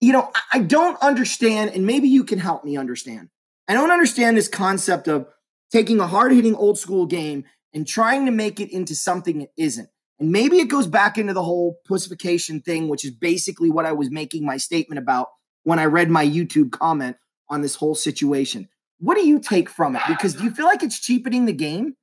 you 0.00 0.12
know, 0.12 0.30
I 0.52 0.60
don't 0.60 0.96
understand, 1.02 1.72
and 1.74 1.84
maybe 1.84 2.08
you 2.08 2.22
can 2.22 2.38
help 2.38 2.64
me 2.64 2.76
understand. 2.76 3.28
I 3.66 3.74
don't 3.74 3.90
understand 3.90 4.36
this 4.36 4.46
concept 4.46 5.08
of 5.08 5.26
taking 5.72 5.98
a 5.98 6.06
hard 6.06 6.30
hitting 6.30 6.54
old 6.54 6.78
school 6.78 7.06
game 7.06 7.42
and 7.74 7.88
trying 7.88 8.24
to 8.26 8.30
make 8.30 8.60
it 8.60 8.70
into 8.70 8.94
something 8.94 9.40
it 9.40 9.52
isn't. 9.56 9.88
And 10.20 10.30
maybe 10.30 10.58
it 10.58 10.68
goes 10.68 10.86
back 10.86 11.18
into 11.18 11.32
the 11.32 11.42
whole 11.42 11.80
pussification 11.88 12.60
thing, 12.60 12.88
which 12.88 13.04
is 13.04 13.10
basically 13.10 13.68
what 13.68 13.84
I 13.84 13.92
was 13.92 14.12
making 14.12 14.46
my 14.46 14.56
statement 14.56 15.00
about 15.00 15.26
when 15.64 15.78
I 15.78 15.84
read 15.84 16.10
my 16.10 16.26
YouTube 16.26 16.70
comment 16.72 17.16
on 17.48 17.60
this 17.60 17.74
whole 17.74 17.94
situation. 17.94 18.68
What 18.98 19.16
do 19.16 19.26
you 19.26 19.40
take 19.40 19.68
from 19.68 19.96
it? 19.96 20.02
Because 20.06 20.34
do 20.34 20.44
you 20.44 20.50
feel 20.50 20.66
like 20.66 20.82
it's 20.82 21.00
cheapening 21.00 21.46
the 21.46 21.52
game? 21.52 21.96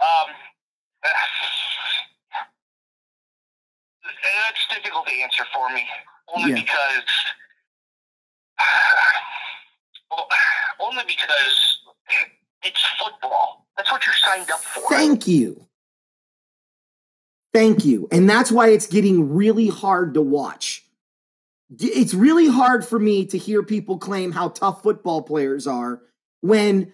Um, 0.00 0.28
that's 4.04 4.68
difficult 4.74 5.06
to 5.06 5.14
answer 5.14 5.44
for 5.54 5.68
me, 5.70 5.84
only 6.34 6.50
yeah. 6.50 6.56
because, 6.56 7.04
well, 10.10 10.26
only 10.80 11.02
because 11.06 11.78
it's 12.62 12.84
football. 13.00 13.66
That's 13.76 13.90
what 13.92 14.04
you're 14.04 14.14
signed 14.14 14.50
up 14.50 14.60
for. 14.60 14.88
Thank 14.88 15.26
you. 15.28 15.67
Thank 17.52 17.84
you. 17.84 18.08
And 18.12 18.28
that's 18.28 18.52
why 18.52 18.68
it's 18.68 18.86
getting 18.86 19.34
really 19.34 19.68
hard 19.68 20.14
to 20.14 20.22
watch. 20.22 20.84
It's 21.78 22.14
really 22.14 22.48
hard 22.48 22.86
for 22.86 22.98
me 22.98 23.26
to 23.26 23.38
hear 23.38 23.62
people 23.62 23.98
claim 23.98 24.32
how 24.32 24.48
tough 24.48 24.82
football 24.82 25.22
players 25.22 25.66
are 25.66 26.00
when 26.40 26.92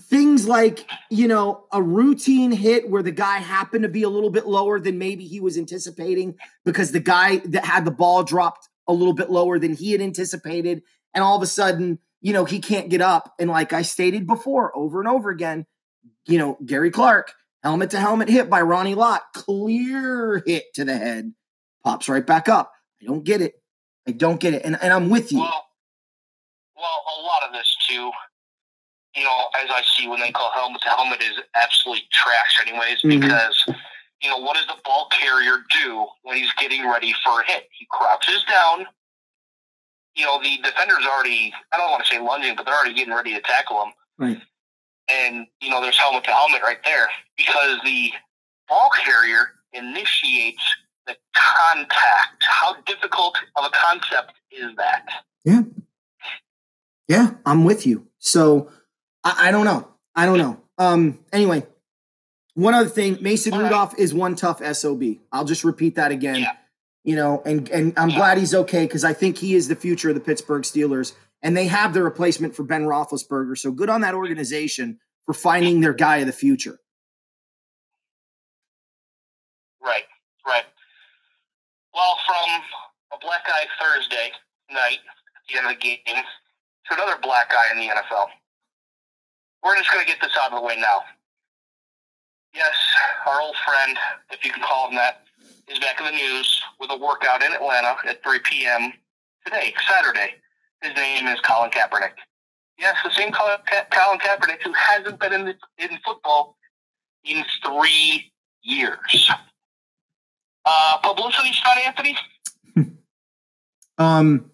things 0.00 0.46
like, 0.46 0.88
you 1.10 1.26
know, 1.26 1.64
a 1.72 1.82
routine 1.82 2.52
hit 2.52 2.88
where 2.88 3.02
the 3.02 3.10
guy 3.10 3.38
happened 3.38 3.82
to 3.82 3.88
be 3.88 4.02
a 4.02 4.08
little 4.08 4.30
bit 4.30 4.46
lower 4.46 4.78
than 4.78 4.98
maybe 4.98 5.24
he 5.26 5.40
was 5.40 5.58
anticipating 5.58 6.36
because 6.64 6.92
the 6.92 7.00
guy 7.00 7.38
that 7.46 7.64
had 7.64 7.84
the 7.84 7.90
ball 7.90 8.22
dropped 8.22 8.68
a 8.86 8.92
little 8.92 9.12
bit 9.12 9.30
lower 9.30 9.58
than 9.58 9.74
he 9.74 9.92
had 9.92 10.00
anticipated. 10.00 10.82
And 11.14 11.24
all 11.24 11.36
of 11.36 11.42
a 11.42 11.46
sudden, 11.46 11.98
you 12.20 12.32
know, 12.32 12.44
he 12.44 12.60
can't 12.60 12.90
get 12.90 13.00
up. 13.00 13.34
And 13.38 13.50
like 13.50 13.72
I 13.72 13.82
stated 13.82 14.26
before, 14.26 14.76
over 14.76 15.00
and 15.00 15.08
over 15.08 15.30
again, 15.30 15.66
you 16.26 16.38
know, 16.38 16.58
Gary 16.64 16.90
Clark 16.90 17.34
Helmet 17.68 17.90
to 17.90 18.00
helmet 18.00 18.30
hit 18.30 18.48
by 18.48 18.62
Ronnie 18.62 18.94
Lott. 18.94 19.20
Clear 19.34 20.42
hit 20.46 20.72
to 20.72 20.86
the 20.86 20.96
head. 20.96 21.34
Pops 21.84 22.08
right 22.08 22.26
back 22.26 22.48
up. 22.48 22.72
I 23.02 23.04
don't 23.04 23.24
get 23.24 23.42
it. 23.42 23.60
I 24.06 24.12
don't 24.12 24.40
get 24.40 24.54
it. 24.54 24.62
And, 24.64 24.78
and 24.80 24.90
I'm 24.90 25.10
with 25.10 25.30
you. 25.32 25.40
Well, 25.40 25.66
well, 26.74 27.04
a 27.18 27.20
lot 27.20 27.46
of 27.46 27.52
this 27.52 27.76
too, 27.86 28.10
you 29.14 29.22
know, 29.22 29.38
as 29.62 29.68
I 29.68 29.82
see 29.84 30.08
when 30.08 30.18
they 30.18 30.30
call 30.30 30.50
helmet 30.54 30.80
to 30.80 30.88
helmet 30.88 31.20
is 31.20 31.38
absolutely 31.56 32.04
trash 32.10 32.58
anyways, 32.66 33.02
mm-hmm. 33.02 33.20
because 33.20 33.62
you 34.22 34.30
know, 34.30 34.38
what 34.38 34.56
does 34.56 34.66
the 34.66 34.80
ball 34.86 35.10
carrier 35.10 35.58
do 35.82 36.06
when 36.22 36.38
he's 36.38 36.52
getting 36.54 36.88
ready 36.88 37.12
for 37.22 37.42
a 37.42 37.46
hit? 37.46 37.64
He 37.78 37.86
crouches 37.90 38.44
down. 38.50 38.86
You 40.16 40.24
know, 40.24 40.40
the 40.42 40.56
defender's 40.62 41.04
already, 41.04 41.52
I 41.70 41.76
don't 41.76 41.90
want 41.90 42.02
to 42.02 42.10
say 42.10 42.18
lunging, 42.18 42.56
but 42.56 42.64
they're 42.64 42.74
already 42.74 42.94
getting 42.94 43.12
ready 43.12 43.34
to 43.34 43.42
tackle 43.42 43.82
him. 43.82 43.92
Right 44.16 44.40
and 45.08 45.46
you 45.60 45.70
know 45.70 45.80
there's 45.80 45.96
helmet 45.96 46.24
to 46.24 46.30
helmet 46.30 46.62
right 46.62 46.78
there 46.84 47.08
because 47.36 47.78
the 47.84 48.12
ball 48.68 48.90
carrier 49.04 49.52
initiates 49.72 50.62
the 51.06 51.16
contact. 51.34 52.42
How 52.42 52.76
difficult 52.86 53.36
of 53.56 53.64
a 53.64 53.70
concept 53.70 54.32
is 54.50 54.74
that? 54.76 55.06
Yeah, 55.44 55.62
yeah, 57.08 57.30
I'm 57.46 57.64
with 57.64 57.86
you. 57.86 58.06
So 58.18 58.70
I, 59.24 59.48
I 59.48 59.50
don't 59.50 59.64
know. 59.64 59.88
I 60.14 60.26
don't 60.26 60.38
know. 60.38 60.60
Um. 60.78 61.18
Anyway, 61.32 61.64
one 62.54 62.74
other 62.74 62.88
thing, 62.88 63.18
Mason 63.20 63.54
All 63.54 63.60
Rudolph 63.60 63.92
right. 63.92 64.00
is 64.00 64.12
one 64.12 64.34
tough 64.34 64.60
sob. 64.74 65.02
I'll 65.32 65.44
just 65.44 65.64
repeat 65.64 65.94
that 65.94 66.10
again. 66.10 66.40
Yeah. 66.40 66.52
You 67.04 67.16
know, 67.16 67.40
and 67.46 67.68
and 67.70 67.94
I'm 67.96 68.10
yeah. 68.10 68.16
glad 68.16 68.38
he's 68.38 68.54
okay 68.54 68.84
because 68.84 69.04
I 69.04 69.12
think 69.12 69.38
he 69.38 69.54
is 69.54 69.68
the 69.68 69.76
future 69.76 70.08
of 70.08 70.14
the 70.14 70.20
Pittsburgh 70.20 70.64
Steelers 70.64 71.14
and 71.42 71.56
they 71.56 71.66
have 71.66 71.94
the 71.94 72.02
replacement 72.02 72.54
for 72.54 72.64
Ben 72.64 72.84
Roethlisberger. 72.84 73.56
So 73.56 73.70
good 73.70 73.90
on 73.90 74.00
that 74.02 74.14
organization 74.14 74.98
for 75.26 75.34
finding 75.34 75.80
their 75.80 75.92
guy 75.92 76.18
of 76.18 76.26
the 76.26 76.32
future. 76.32 76.78
Right, 79.82 80.04
right. 80.46 80.64
Well, 81.94 82.16
from 82.26 82.62
a 83.12 83.18
black 83.20 83.42
eye 83.46 83.66
Thursday 83.80 84.32
night 84.70 84.98
at 85.36 85.42
the 85.48 85.58
end 85.58 85.66
of 85.66 85.78
the 85.78 85.80
game 85.80 85.98
to 86.88 86.94
another 86.94 87.18
black 87.22 87.52
eye 87.52 87.68
in 87.72 87.78
the 87.78 87.92
NFL. 87.92 88.26
We're 89.64 89.76
just 89.76 89.90
going 89.90 90.04
to 90.04 90.10
get 90.10 90.20
this 90.20 90.36
out 90.40 90.52
of 90.52 90.60
the 90.60 90.66
way 90.66 90.76
now. 90.76 91.02
Yes, 92.54 92.74
our 93.26 93.40
old 93.40 93.56
friend, 93.64 93.98
if 94.30 94.44
you 94.44 94.50
can 94.50 94.62
call 94.62 94.88
him 94.88 94.96
that, 94.96 95.22
is 95.68 95.78
back 95.78 96.00
in 96.00 96.06
the 96.06 96.12
news 96.12 96.62
with 96.80 96.90
a 96.90 96.96
workout 96.96 97.42
in 97.42 97.52
Atlanta 97.52 97.96
at 98.08 98.22
3 98.22 98.38
p.m. 98.44 98.92
today, 99.44 99.74
Saturday. 99.88 100.34
His 100.82 100.94
name 100.94 101.26
is 101.26 101.40
Colin 101.40 101.70
Kaepernick. 101.70 102.12
Yes, 102.78 102.96
the 103.02 103.10
same 103.10 103.32
Colin, 103.32 103.58
Ka- 103.66 103.86
Colin 103.90 104.18
Kaepernick 104.20 104.62
who 104.62 104.72
hasn't 104.72 105.18
been 105.18 105.32
in, 105.32 105.44
the, 105.46 105.54
in 105.78 105.98
football 106.04 106.56
in 107.24 107.44
three 107.64 108.32
years. 108.62 109.30
Uh, 110.64 110.98
publicity 110.98 111.52
stunt, 111.52 111.86
Anthony? 111.86 112.16
um, 113.98 114.50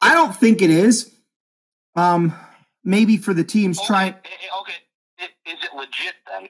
I 0.00 0.14
don't 0.14 0.34
think 0.34 0.62
it 0.62 0.70
is. 0.70 1.12
Um, 1.96 2.32
maybe 2.84 3.16
for 3.16 3.34
the 3.34 3.44
teams 3.44 3.78
okay, 3.78 3.86
trying. 3.86 4.12
Eh, 4.12 4.28
eh, 4.28 4.60
okay, 4.60 4.72
is 5.52 5.58
it 5.64 5.74
legit 5.74 6.14
then? 6.30 6.48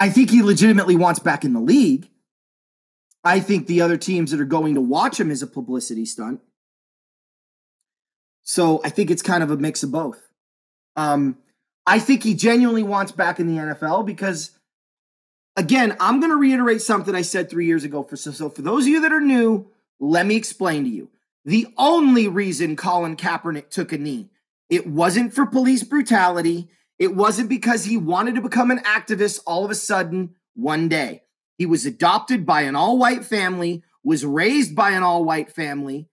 I 0.00 0.08
think 0.10 0.30
he 0.30 0.42
legitimately 0.42 0.96
wants 0.96 1.18
back 1.18 1.44
in 1.44 1.52
the 1.52 1.60
league. 1.60 2.08
I 3.24 3.40
think 3.40 3.66
the 3.66 3.82
other 3.82 3.96
teams 3.96 4.30
that 4.30 4.40
are 4.40 4.46
going 4.46 4.74
to 4.74 4.80
watch 4.80 5.20
him 5.20 5.30
is 5.30 5.42
a 5.42 5.46
publicity 5.46 6.06
stunt. 6.06 6.40
So 8.48 8.80
I 8.82 8.88
think 8.88 9.10
it's 9.10 9.20
kind 9.20 9.42
of 9.42 9.50
a 9.50 9.58
mix 9.58 9.82
of 9.82 9.92
both. 9.92 10.26
Um, 10.96 11.36
I 11.86 11.98
think 11.98 12.22
he 12.22 12.32
genuinely 12.32 12.82
wants 12.82 13.12
back 13.12 13.38
in 13.38 13.46
the 13.46 13.60
NFL 13.60 14.06
because, 14.06 14.52
again, 15.54 15.94
I'm 16.00 16.18
going 16.18 16.32
to 16.32 16.38
reiterate 16.38 16.80
something 16.80 17.14
I 17.14 17.20
said 17.20 17.50
three 17.50 17.66
years 17.66 17.84
ago. 17.84 18.02
For 18.02 18.16
so, 18.16 18.30
so 18.30 18.48
for 18.48 18.62
those 18.62 18.84
of 18.84 18.88
you 18.88 19.02
that 19.02 19.12
are 19.12 19.20
new, 19.20 19.70
let 20.00 20.24
me 20.24 20.34
explain 20.34 20.84
to 20.84 20.88
you. 20.88 21.10
The 21.44 21.66
only 21.76 22.26
reason 22.26 22.74
Colin 22.74 23.16
Kaepernick 23.18 23.68
took 23.68 23.92
a 23.92 23.98
knee, 23.98 24.30
it 24.70 24.86
wasn't 24.86 25.34
for 25.34 25.44
police 25.44 25.82
brutality. 25.82 26.70
It 26.98 27.14
wasn't 27.14 27.50
because 27.50 27.84
he 27.84 27.98
wanted 27.98 28.36
to 28.36 28.40
become 28.40 28.70
an 28.70 28.78
activist 28.78 29.40
all 29.46 29.66
of 29.66 29.70
a 29.70 29.74
sudden 29.74 30.36
one 30.54 30.88
day. 30.88 31.22
He 31.58 31.66
was 31.66 31.84
adopted 31.84 32.46
by 32.46 32.62
an 32.62 32.76
all 32.76 32.96
white 32.96 33.26
family, 33.26 33.82
was 34.02 34.24
raised 34.24 34.74
by 34.74 34.92
an 34.92 35.02
all 35.02 35.22
white 35.22 35.52
family, 35.52 36.08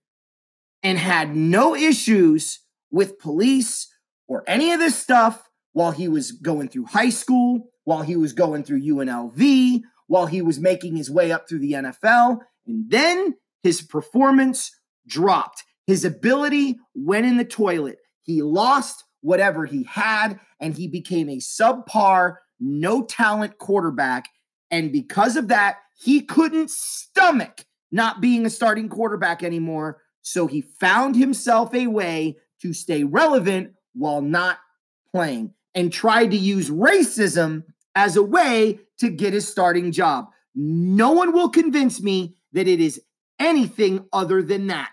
and 0.86 1.00
had 1.00 1.36
no 1.36 1.74
issues 1.76 2.60
with 2.92 3.18
police 3.18 3.92
or 4.28 4.44
any 4.46 4.72
of 4.72 4.80
this 4.80 4.96
stuff 4.96 5.50
while 5.74 5.90
he 5.90 6.08
was 6.08 6.32
going 6.32 6.70
through 6.70 6.86
high 6.86 7.10
school, 7.10 7.72
while 7.86 8.04
he 8.04 8.16
was 8.16 8.34
going 8.34 8.64
through 8.64 8.80
UNLV, 8.80 9.82
while 10.06 10.28
he 10.28 10.44
was 10.44 10.60
making 10.60 10.96
his 10.96 11.10
way 11.10 11.32
up 11.32 11.50
through 11.50 11.58
the 11.58 11.72
NFL. 11.72 12.38
And 12.68 12.88
then 12.88 13.34
his 13.64 13.82
performance 13.82 14.72
dropped. 15.08 15.64
His 15.88 16.06
ability 16.06 16.78
went 16.94 17.26
in 17.26 17.38
the 17.38 17.46
toilet. 17.46 17.98
He 18.22 18.44
lost 18.44 19.04
whatever 19.22 19.66
he 19.66 19.86
had, 19.86 20.40
and 20.60 20.76
he 20.76 20.88
became 20.88 21.30
a 21.30 21.38
subpar, 21.38 22.36
no 22.60 23.04
talent 23.04 23.58
quarterback. 23.58 24.30
And 24.70 24.92
because 24.92 25.36
of 25.36 25.48
that, 25.48 25.78
he 25.98 26.22
couldn't 26.22 26.70
stomach 26.70 27.66
not 27.92 28.22
being 28.22 28.46
a 28.46 28.52
starting 28.52 28.88
quarterback 28.88 29.42
anymore. 29.42 29.98
So 30.28 30.48
he 30.48 30.62
found 30.62 31.16
himself 31.16 31.72
a 31.76 31.86
way 31.86 32.38
to 32.64 32.74
stay 32.74 33.04
relevant 33.04 33.74
while 33.94 34.24
not 34.24 34.58
playing 35.12 35.54
and 35.76 35.94
tried 35.94 36.32
to 36.32 36.38
use 36.38 36.72
racism 36.72 37.64
as 37.94 38.16
a 38.16 38.24
way 38.24 38.80
to 38.98 39.10
get 39.10 39.34
his 39.34 39.48
starting 39.48 39.92
job. 39.92 40.30
No 40.56 41.12
one 41.12 41.32
will 41.32 41.50
convince 41.50 42.02
me 42.02 42.38
that 42.54 42.68
it 42.68 42.82
is 42.82 43.00
anything 43.38 44.08
other 44.12 44.42
than 44.42 44.66
that. 44.68 44.90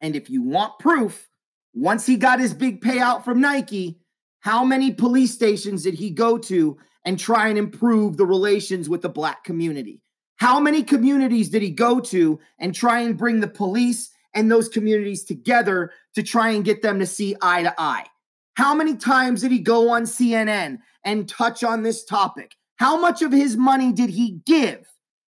And 0.00 0.14
if 0.14 0.30
you 0.30 0.42
want 0.42 0.78
proof, 0.78 1.28
once 1.74 2.06
he 2.06 2.16
got 2.16 2.38
his 2.38 2.54
big 2.54 2.80
payout 2.80 3.24
from 3.24 3.40
Nike, 3.40 3.98
how 4.38 4.64
many 4.64 4.92
police 4.92 5.32
stations 5.32 5.82
did 5.82 5.94
he 5.94 6.10
go 6.10 6.38
to 6.38 6.78
and 7.04 7.18
try 7.18 7.48
and 7.48 7.58
improve 7.58 8.16
the 8.16 8.26
relations 8.26 8.88
with 8.88 9.02
the 9.02 9.08
black 9.08 9.42
community? 9.42 10.00
How 10.36 10.60
many 10.60 10.84
communities 10.84 11.50
did 11.50 11.62
he 11.62 11.70
go 11.70 11.98
to 12.00 12.38
and 12.58 12.72
try 12.72 13.00
and 13.00 13.18
bring 13.18 13.40
the 13.40 13.48
police 13.48 14.11
and 14.34 14.50
those 14.50 14.68
communities 14.68 15.24
together 15.24 15.92
to 16.14 16.22
try 16.22 16.50
and 16.50 16.64
get 16.64 16.82
them 16.82 16.98
to 16.98 17.06
see 17.06 17.36
eye 17.42 17.62
to 17.62 17.74
eye? 17.78 18.06
How 18.54 18.74
many 18.74 18.96
times 18.96 19.40
did 19.40 19.52
he 19.52 19.58
go 19.58 19.90
on 19.90 20.02
CNN 20.02 20.78
and 21.04 21.28
touch 21.28 21.64
on 21.64 21.82
this 21.82 22.04
topic? 22.04 22.54
How 22.76 23.00
much 23.00 23.22
of 23.22 23.32
his 23.32 23.56
money 23.56 23.92
did 23.92 24.10
he 24.10 24.40
give 24.44 24.86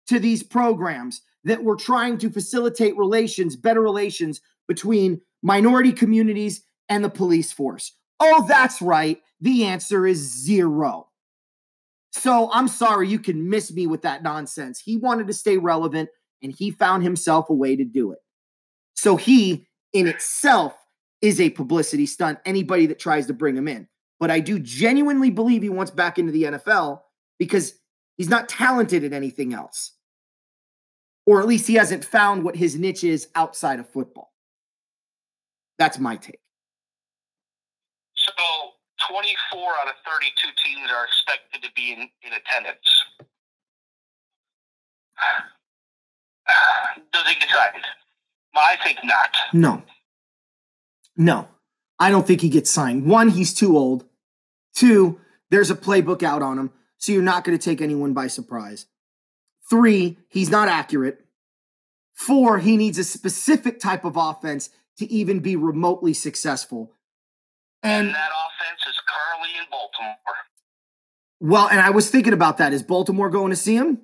to 0.07 0.19
these 0.19 0.43
programs 0.43 1.21
that 1.43 1.63
were 1.63 1.75
trying 1.75 2.17
to 2.19 2.29
facilitate 2.29 2.97
relations, 2.97 3.55
better 3.55 3.81
relations 3.81 4.41
between 4.67 5.21
minority 5.41 5.91
communities 5.91 6.63
and 6.87 7.03
the 7.03 7.09
police 7.09 7.51
force? 7.51 7.93
Oh, 8.19 8.45
that's 8.47 8.81
right. 8.81 9.21
The 9.41 9.65
answer 9.65 10.05
is 10.05 10.17
zero. 10.17 11.07
So 12.11 12.49
I'm 12.51 12.67
sorry 12.67 13.07
you 13.07 13.19
can 13.19 13.49
miss 13.49 13.71
me 13.71 13.87
with 13.87 14.01
that 14.01 14.23
nonsense. 14.23 14.79
He 14.79 14.97
wanted 14.97 15.27
to 15.27 15.33
stay 15.33 15.57
relevant 15.57 16.09
and 16.41 16.53
he 16.53 16.71
found 16.71 17.03
himself 17.03 17.49
a 17.49 17.53
way 17.53 17.75
to 17.75 17.83
do 17.83 18.11
it. 18.11 18.19
So 18.99 19.15
he, 19.15 19.65
in 19.93 20.07
itself, 20.07 20.75
is 21.21 21.39
a 21.39 21.51
publicity 21.51 22.05
stunt, 22.05 22.37
anybody 22.45 22.85
that 22.87 22.99
tries 22.99 23.27
to 23.27 23.33
bring 23.33 23.55
him 23.55 23.69
in. 23.69 23.87
But 24.19 24.29
I 24.29 24.41
do 24.41 24.59
genuinely 24.59 25.29
believe 25.29 25.61
he 25.61 25.69
wants 25.69 25.89
back 25.89 26.19
into 26.19 26.33
the 26.33 26.43
NFL 26.43 26.99
because 27.37 27.79
he's 28.17 28.27
not 28.27 28.49
talented 28.49 29.05
at 29.05 29.13
anything 29.13 29.53
else. 29.53 29.93
Or 31.25 31.39
at 31.39 31.47
least 31.47 31.65
he 31.65 31.75
hasn't 31.75 32.03
found 32.03 32.43
what 32.43 32.57
his 32.57 32.75
niche 32.75 33.05
is 33.05 33.29
outside 33.35 33.79
of 33.79 33.87
football. 33.87 34.33
That's 35.77 35.97
my 35.97 36.17
take. 36.17 36.41
So 38.15 38.33
24 39.09 39.59
out 39.81 39.87
of 39.87 39.93
32 40.05 40.49
teams 40.65 40.91
are 40.91 41.05
expected 41.05 41.63
to 41.63 41.69
be 41.73 41.93
in, 41.93 41.99
in 41.99 42.33
attendance. 42.33 43.05
Does 47.13 47.27
he 47.27 47.35
decide? 47.39 47.81
I 48.55 48.75
think 48.83 48.99
not. 49.03 49.35
No. 49.53 49.83
No, 51.19 51.49
I 51.99 52.11
don't 52.11 52.25
think 52.25 52.39
he 52.39 52.47
gets 52.47 52.69
signed. 52.69 53.05
One, 53.05 53.27
he's 53.27 53.53
too 53.53 53.77
old. 53.77 54.05
Two, 54.73 55.19
there's 55.49 55.69
a 55.69 55.75
playbook 55.75 56.23
out 56.23 56.41
on 56.41 56.57
him, 56.57 56.71
so 56.97 57.11
you're 57.11 57.21
not 57.21 57.43
going 57.43 57.57
to 57.57 57.63
take 57.63 57.81
anyone 57.81 58.13
by 58.13 58.27
surprise. 58.27 58.85
Three, 59.69 60.17
he's 60.29 60.49
not 60.49 60.69
accurate. 60.69 61.25
Four, 62.13 62.59
he 62.59 62.77
needs 62.77 62.97
a 62.97 63.03
specific 63.03 63.81
type 63.81 64.05
of 64.05 64.15
offense 64.15 64.69
to 64.97 65.11
even 65.11 65.41
be 65.41 65.57
remotely 65.57 66.13
successful. 66.13 66.93
And, 67.83 68.07
and 68.07 68.15
that 68.15 68.29
offense 68.29 68.81
is 68.87 68.95
currently 69.05 69.59
in 69.59 69.65
Baltimore. 69.69 70.15
Well, 71.41 71.67
and 71.69 71.81
I 71.81 71.89
was 71.89 72.09
thinking 72.09 72.33
about 72.33 72.59
that. 72.59 72.71
Is 72.71 72.83
Baltimore 72.83 73.29
going 73.29 73.49
to 73.49 73.57
see 73.57 73.75
him? 73.75 73.99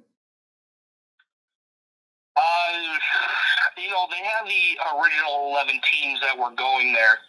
they 4.10 4.24
have 4.24 4.46
the 4.48 4.78
original 5.00 5.50
11 5.52 5.80
teams 5.92 6.20
that 6.22 6.38
were 6.38 6.52
going 6.56 6.94
there. 6.94 7.20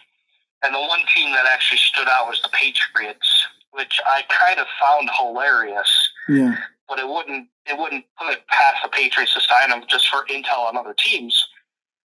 And 0.63 0.75
the 0.75 0.81
one 0.81 1.01
team 1.15 1.31
that 1.33 1.47
actually 1.47 1.79
stood 1.79 2.09
out 2.09 2.29
was 2.29 2.41
the 2.43 2.49
Patriots, 2.49 3.47
which 3.73 4.01
I 4.07 4.23
kind 4.29 4.59
of 4.59 4.67
found 4.81 5.09
hilarious. 5.19 6.11
Yeah. 6.29 6.57
But 6.89 6.99
it 6.99 7.09
wouldn't 7.09 7.49
it 7.67 7.79
wouldn't 7.79 8.05
put 8.19 8.33
it 8.33 8.47
past 8.49 8.79
the 8.83 8.89
Patriots 8.89 9.35
to 9.35 9.41
sign 9.41 9.71
them 9.71 9.83
just 9.89 10.09
for 10.09 10.25
intel 10.31 10.67
on 10.67 10.77
other 10.77 10.95
teams. 10.95 11.47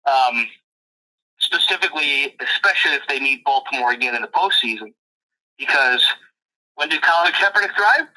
Um, 0.06 0.46
specifically, 1.38 2.36
especially 2.40 2.92
if 2.92 3.02
they 3.08 3.18
meet 3.18 3.44
Baltimore 3.44 3.92
again 3.92 4.14
in 4.14 4.22
the 4.22 4.28
postseason, 4.28 4.92
because 5.58 6.06
when 6.74 6.88
did 6.88 7.02
Colin 7.02 7.32
Kaepernick 7.32 7.74
thrive? 7.74 8.08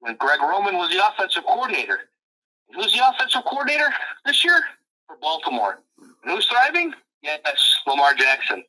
When 0.00 0.16
Greg 0.16 0.40
Roman 0.40 0.76
was 0.76 0.90
the 0.90 1.06
offensive 1.06 1.44
coordinator. 1.44 2.00
Who's 2.74 2.92
the 2.92 3.06
offensive 3.06 3.42
coordinator 3.44 3.88
this 4.24 4.44
year? 4.44 4.62
for 5.10 5.16
Baltimore. 5.20 5.80
Who's 6.24 6.46
thriving? 6.46 6.92
Yes, 7.22 7.76
Lamar 7.86 8.14
Jackson. 8.14 8.62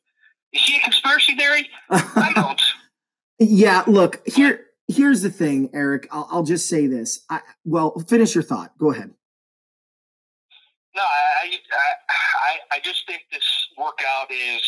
Is 0.52 0.62
see 0.62 0.76
a 0.76 0.80
conspiracy 0.80 1.34
theory? 1.34 1.68
I 1.90 2.32
don't. 2.34 2.60
Yeah, 3.38 3.82
look 3.86 4.26
here. 4.26 4.66
Here's 4.88 5.22
the 5.22 5.30
thing, 5.30 5.70
Eric. 5.72 6.06
I'll, 6.10 6.28
I'll 6.30 6.42
just 6.42 6.68
say 6.68 6.86
this. 6.86 7.24
I, 7.30 7.40
well, 7.64 7.98
finish 8.06 8.34
your 8.34 8.44
thought. 8.44 8.76
Go 8.78 8.90
ahead. 8.90 9.10
No, 10.94 11.02
I, 11.02 11.58
I, 12.10 12.76
I 12.76 12.80
just 12.84 13.06
think 13.06 13.22
this 13.32 13.68
workout 13.78 14.30
is 14.30 14.62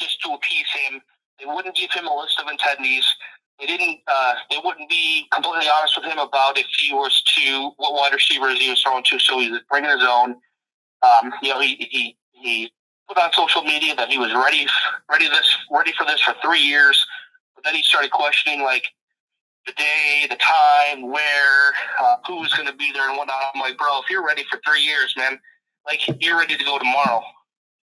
just 0.00 0.20
to 0.22 0.32
appease 0.32 0.66
him. 0.74 1.00
They 1.38 1.46
wouldn't 1.46 1.76
give 1.76 1.92
him 1.92 2.06
a 2.06 2.16
list 2.16 2.40
of 2.40 2.46
attendees. 2.46 3.04
They 3.60 3.66
didn't. 3.66 4.00
Uh, 4.08 4.34
they 4.50 4.56
wouldn't 4.64 4.88
be 4.88 5.26
completely 5.30 5.68
honest 5.72 5.96
with 5.96 6.10
him 6.10 6.18
about 6.18 6.58
if 6.58 6.66
he 6.78 6.92
was 6.92 7.22
to 7.36 7.70
what 7.76 7.92
wide 7.92 8.12
receivers 8.12 8.58
he 8.58 8.70
was 8.70 8.82
throwing 8.82 9.04
to. 9.04 9.18
So 9.18 9.38
he's 9.38 9.58
bringing 9.70 9.90
his 9.90 10.02
own. 10.02 10.36
Um, 11.02 11.32
you 11.42 11.50
know, 11.50 11.60
he, 11.60 11.76
he 11.90 12.16
he 12.40 12.72
put 13.08 13.18
on 13.18 13.32
social 13.32 13.62
media 13.62 13.94
that 13.96 14.08
he 14.08 14.18
was 14.18 14.32
ready 14.32 14.66
ready 15.10 15.28
this 15.28 15.56
ready 15.70 15.92
for 15.92 16.06
this 16.06 16.20
for 16.20 16.34
three 16.42 16.60
years, 16.60 17.04
but 17.54 17.64
then 17.64 17.74
he 17.74 17.82
started 17.82 18.10
questioning 18.10 18.62
like 18.62 18.84
the 19.66 19.72
day, 19.72 20.26
the 20.28 20.36
time, 20.36 21.10
where, 21.10 21.72
uh, 22.00 22.16
who 22.26 22.40
was 22.40 22.52
going 22.54 22.66
to 22.66 22.74
be 22.74 22.92
there, 22.92 23.08
and 23.08 23.18
whatnot. 23.18 23.36
I'm 23.54 23.60
like, 23.60 23.76
bro, 23.76 24.00
if 24.00 24.08
you're 24.08 24.26
ready 24.26 24.44
for 24.50 24.58
three 24.66 24.80
years, 24.80 25.14
man, 25.16 25.38
like 25.86 26.00
you're 26.20 26.38
ready 26.38 26.56
to 26.56 26.64
go 26.64 26.78
tomorrow. 26.78 27.22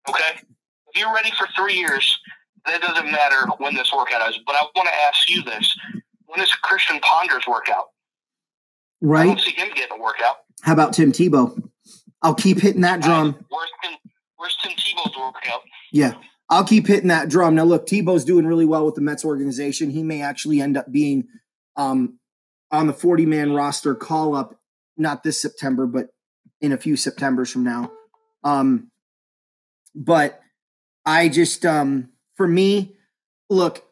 Okay, 0.09 0.41
if 0.87 0.99
you're 0.99 1.13
ready 1.13 1.31
for 1.37 1.47
three 1.55 1.75
years, 1.75 2.19
that 2.65 2.81
doesn't 2.81 3.11
matter 3.11 3.47
when 3.57 3.75
this 3.75 3.91
workout 3.93 4.29
is. 4.29 4.39
But 4.45 4.55
I 4.55 4.63
want 4.75 4.87
to 4.87 4.95
ask 5.07 5.29
you 5.29 5.43
this: 5.43 5.77
When 6.25 6.41
is 6.41 6.53
Christian 6.55 6.99
Ponder's 6.99 7.47
workout? 7.47 7.89
Right. 9.01 9.23
I 9.23 9.25
don't 9.27 9.39
see 9.39 9.51
him 9.51 9.69
getting 9.75 9.97
a 9.97 10.01
workout. 10.01 10.37
How 10.61 10.73
about 10.73 10.93
Tim 10.93 11.11
Tebow? 11.11 11.61
I'll 12.21 12.35
keep 12.35 12.59
hitting 12.59 12.81
that 12.81 13.01
drum. 13.01 13.45
Where's 14.43 14.57
Tim? 14.61 14.71
Yeah. 15.93 16.15
I'll 16.49 16.65
keep 16.65 16.85
hitting 16.85 17.07
that 17.07 17.29
drum. 17.29 17.55
Now, 17.55 17.63
look, 17.63 17.87
Tebow's 17.87 18.25
doing 18.25 18.45
really 18.45 18.65
well 18.65 18.85
with 18.85 18.95
the 18.95 19.01
Mets 19.01 19.23
organization. 19.23 19.89
He 19.89 20.03
may 20.03 20.21
actually 20.21 20.59
end 20.59 20.75
up 20.75 20.91
being 20.91 21.29
um, 21.77 22.19
on 22.69 22.87
the 22.87 22.93
40 22.93 23.25
man 23.25 23.53
roster 23.53 23.95
call 23.95 24.35
up, 24.35 24.59
not 24.97 25.23
this 25.23 25.41
September, 25.41 25.87
but 25.87 26.09
in 26.59 26.73
a 26.73 26.77
few 26.77 26.97
Septembers 26.97 27.49
from 27.49 27.63
now. 27.63 27.91
Um, 28.43 28.91
but 29.95 30.41
I 31.05 31.29
just, 31.29 31.65
um, 31.65 32.09
for 32.35 32.47
me, 32.47 32.97
look, 33.49 33.85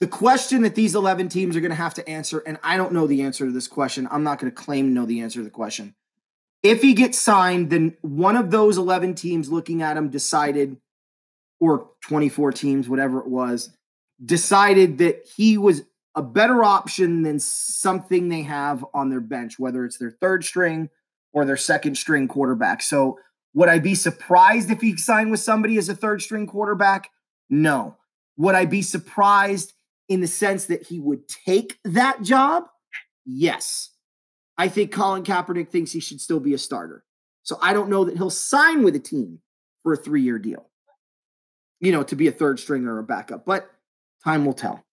the 0.00 0.06
question 0.06 0.62
that 0.62 0.74
these 0.74 0.94
11 0.94 1.28
teams 1.28 1.54
are 1.56 1.60
going 1.60 1.70
to 1.70 1.76
have 1.76 1.94
to 1.94 2.08
answer, 2.08 2.38
and 2.38 2.58
I 2.62 2.78
don't 2.78 2.92
know 2.92 3.06
the 3.06 3.22
answer 3.22 3.44
to 3.44 3.52
this 3.52 3.68
question. 3.68 4.08
I'm 4.10 4.24
not 4.24 4.38
going 4.38 4.50
to 4.50 4.56
claim 4.56 4.86
to 4.86 4.92
know 4.92 5.04
the 5.04 5.20
answer 5.20 5.40
to 5.40 5.44
the 5.44 5.50
question. 5.50 5.94
If 6.62 6.82
he 6.82 6.94
gets 6.94 7.18
signed, 7.18 7.70
then 7.70 7.96
one 8.00 8.36
of 8.36 8.50
those 8.50 8.78
11 8.78 9.14
teams 9.14 9.50
looking 9.50 9.82
at 9.82 9.96
him 9.96 10.08
decided, 10.08 10.76
or 11.60 11.90
24 12.02 12.52
teams, 12.52 12.88
whatever 12.88 13.20
it 13.20 13.28
was, 13.28 13.70
decided 14.24 14.98
that 14.98 15.24
he 15.36 15.56
was 15.56 15.84
a 16.14 16.22
better 16.22 16.64
option 16.64 17.22
than 17.22 17.38
something 17.38 18.28
they 18.28 18.42
have 18.42 18.84
on 18.92 19.08
their 19.08 19.20
bench, 19.20 19.58
whether 19.58 19.84
it's 19.84 19.98
their 19.98 20.10
third 20.10 20.44
string 20.44 20.90
or 21.32 21.44
their 21.44 21.56
second 21.56 21.96
string 21.96 22.26
quarterback. 22.26 22.82
So, 22.82 23.18
would 23.54 23.68
I 23.68 23.78
be 23.78 23.94
surprised 23.94 24.70
if 24.70 24.80
he 24.80 24.96
signed 24.96 25.30
with 25.30 25.40
somebody 25.40 25.78
as 25.78 25.88
a 25.88 25.94
third 25.94 26.22
string 26.22 26.46
quarterback? 26.46 27.10
No. 27.48 27.96
Would 28.36 28.54
I 28.54 28.66
be 28.66 28.82
surprised 28.82 29.72
in 30.08 30.20
the 30.20 30.26
sense 30.26 30.66
that 30.66 30.82
he 30.82 31.00
would 31.00 31.28
take 31.28 31.78
that 31.84 32.22
job? 32.22 32.64
Yes. 33.24 33.90
I 34.58 34.68
think 34.68 34.92
Colin 34.92 35.22
Kaepernick 35.22 35.70
thinks 35.70 35.92
he 35.92 36.00
should 36.00 36.20
still 36.20 36.40
be 36.40 36.52
a 36.52 36.58
starter. 36.58 37.04
So 37.44 37.58
I 37.62 37.72
don't 37.72 37.88
know 37.88 38.04
that 38.04 38.16
he'll 38.16 38.28
sign 38.30 38.82
with 38.82 38.96
a 38.96 39.00
team 39.00 39.38
for 39.84 39.92
a 39.94 39.96
three 39.96 40.22
year 40.22 40.38
deal. 40.38 40.68
you 41.80 41.92
know, 41.92 42.02
to 42.02 42.16
be 42.16 42.28
a 42.28 42.32
third 42.32 42.58
stringer 42.58 42.94
or 42.94 42.98
a 42.98 43.04
backup. 43.04 43.44
But 43.44 43.70
time 44.24 44.44
will 44.44 44.52
tell. 44.54 44.84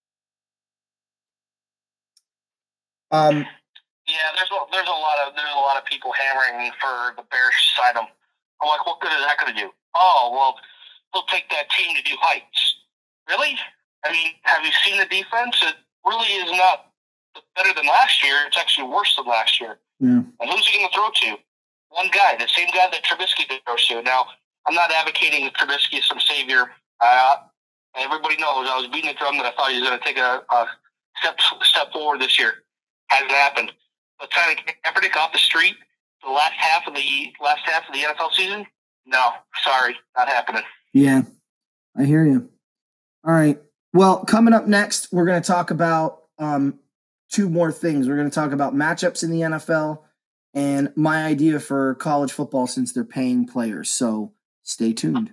Um, 3.10 3.46
yeah, 4.06 4.30
there's 4.36 4.50
a, 4.50 4.58
there's 4.72 4.88
a 4.88 4.90
lot 4.90 5.18
of 5.26 5.34
there's 5.34 5.54
a 5.54 5.58
lot 5.60 5.76
of 5.76 5.84
people 5.84 6.12
hammering 6.12 6.58
me 6.58 6.72
for 6.80 7.14
the 7.16 7.22
Bears 7.30 7.54
to 7.54 7.82
sign 7.82 7.96
him. 7.96 8.08
I'm 8.62 8.68
like, 8.68 8.86
what 8.86 9.00
good 9.00 9.12
is 9.12 9.20
that 9.26 9.36
going 9.38 9.54
to 9.54 9.60
do? 9.60 9.70
Oh, 9.94 10.30
well, 10.32 10.56
he'll 11.12 11.26
take 11.26 11.48
that 11.50 11.70
team 11.70 11.94
to 11.96 12.02
do 12.02 12.16
heights. 12.20 12.76
Really? 13.28 13.58
I 14.04 14.12
mean, 14.12 14.32
have 14.42 14.64
you 14.64 14.72
seen 14.84 14.98
the 14.98 15.06
defense? 15.06 15.56
It 15.62 15.74
really 16.04 16.28
is 16.28 16.50
not 16.56 16.92
better 17.54 17.72
than 17.74 17.86
last 17.86 18.22
year. 18.24 18.36
It's 18.46 18.56
actually 18.56 18.88
worse 18.88 19.14
than 19.16 19.26
last 19.26 19.60
year. 19.60 19.78
Yeah. 20.00 20.22
And 20.40 20.50
who's 20.50 20.66
he 20.66 20.78
going 20.78 20.88
to 20.88 20.94
throw 20.94 21.10
to? 21.10 21.42
One 21.90 22.08
guy, 22.12 22.36
the 22.38 22.48
same 22.48 22.68
guy 22.68 22.88
that 22.90 23.04
Trubisky 23.04 23.48
throws 23.64 23.86
to. 23.88 24.02
Now, 24.02 24.26
I'm 24.66 24.74
not 24.74 24.90
advocating 24.90 25.44
that 25.44 25.54
Trubisky 25.54 25.98
is 25.98 26.06
some 26.06 26.20
savior. 26.20 26.72
Uh, 27.00 27.36
everybody 27.96 28.36
knows 28.36 28.68
I 28.68 28.76
was 28.76 28.88
beating 28.88 29.10
the 29.10 29.16
drum 29.16 29.38
that 29.38 29.46
I 29.46 29.52
thought 29.52 29.70
he 29.70 29.80
was 29.80 29.88
going 29.88 29.98
to 29.98 30.04
take 30.04 30.18
a, 30.18 30.42
a 30.50 30.66
step 31.16 31.38
step 31.62 31.92
forward 31.92 32.20
this 32.20 32.38
year. 32.38 32.54
Hasn't 33.08 33.30
happened. 33.30 33.72
But 34.18 34.30
trying 34.30 34.56
to 34.56 34.62
get 34.62 34.82
Kaepernick 34.82 35.16
off 35.16 35.32
the 35.32 35.38
street 35.38 35.76
the 36.26 36.32
last 36.32 36.54
half 36.54 36.86
of 36.86 36.94
the 36.94 37.32
last 37.42 37.60
half 37.64 37.86
of 37.86 37.94
the 37.94 38.00
NFL 38.00 38.32
season, 38.32 38.66
no, 39.06 39.30
sorry, 39.62 39.96
not 40.16 40.28
happening. 40.28 40.62
Yeah, 40.92 41.22
I 41.96 42.04
hear 42.04 42.24
you. 42.24 42.48
All 43.24 43.32
right. 43.32 43.60
Well, 43.92 44.24
coming 44.24 44.52
up 44.52 44.66
next, 44.66 45.12
we're 45.12 45.24
going 45.24 45.40
to 45.40 45.46
talk 45.46 45.70
about 45.70 46.22
um, 46.38 46.78
two 47.30 47.48
more 47.48 47.72
things. 47.72 48.08
We're 48.08 48.16
going 48.16 48.30
to 48.30 48.34
talk 48.34 48.52
about 48.52 48.74
matchups 48.74 49.22
in 49.22 49.30
the 49.30 49.40
NFL 49.40 50.00
and 50.54 50.92
my 50.96 51.24
idea 51.24 51.60
for 51.60 51.94
college 51.96 52.32
football 52.32 52.66
since 52.66 52.92
they're 52.92 53.04
paying 53.04 53.46
players. 53.46 53.90
So 53.90 54.32
stay 54.62 54.92
tuned. 54.92 55.32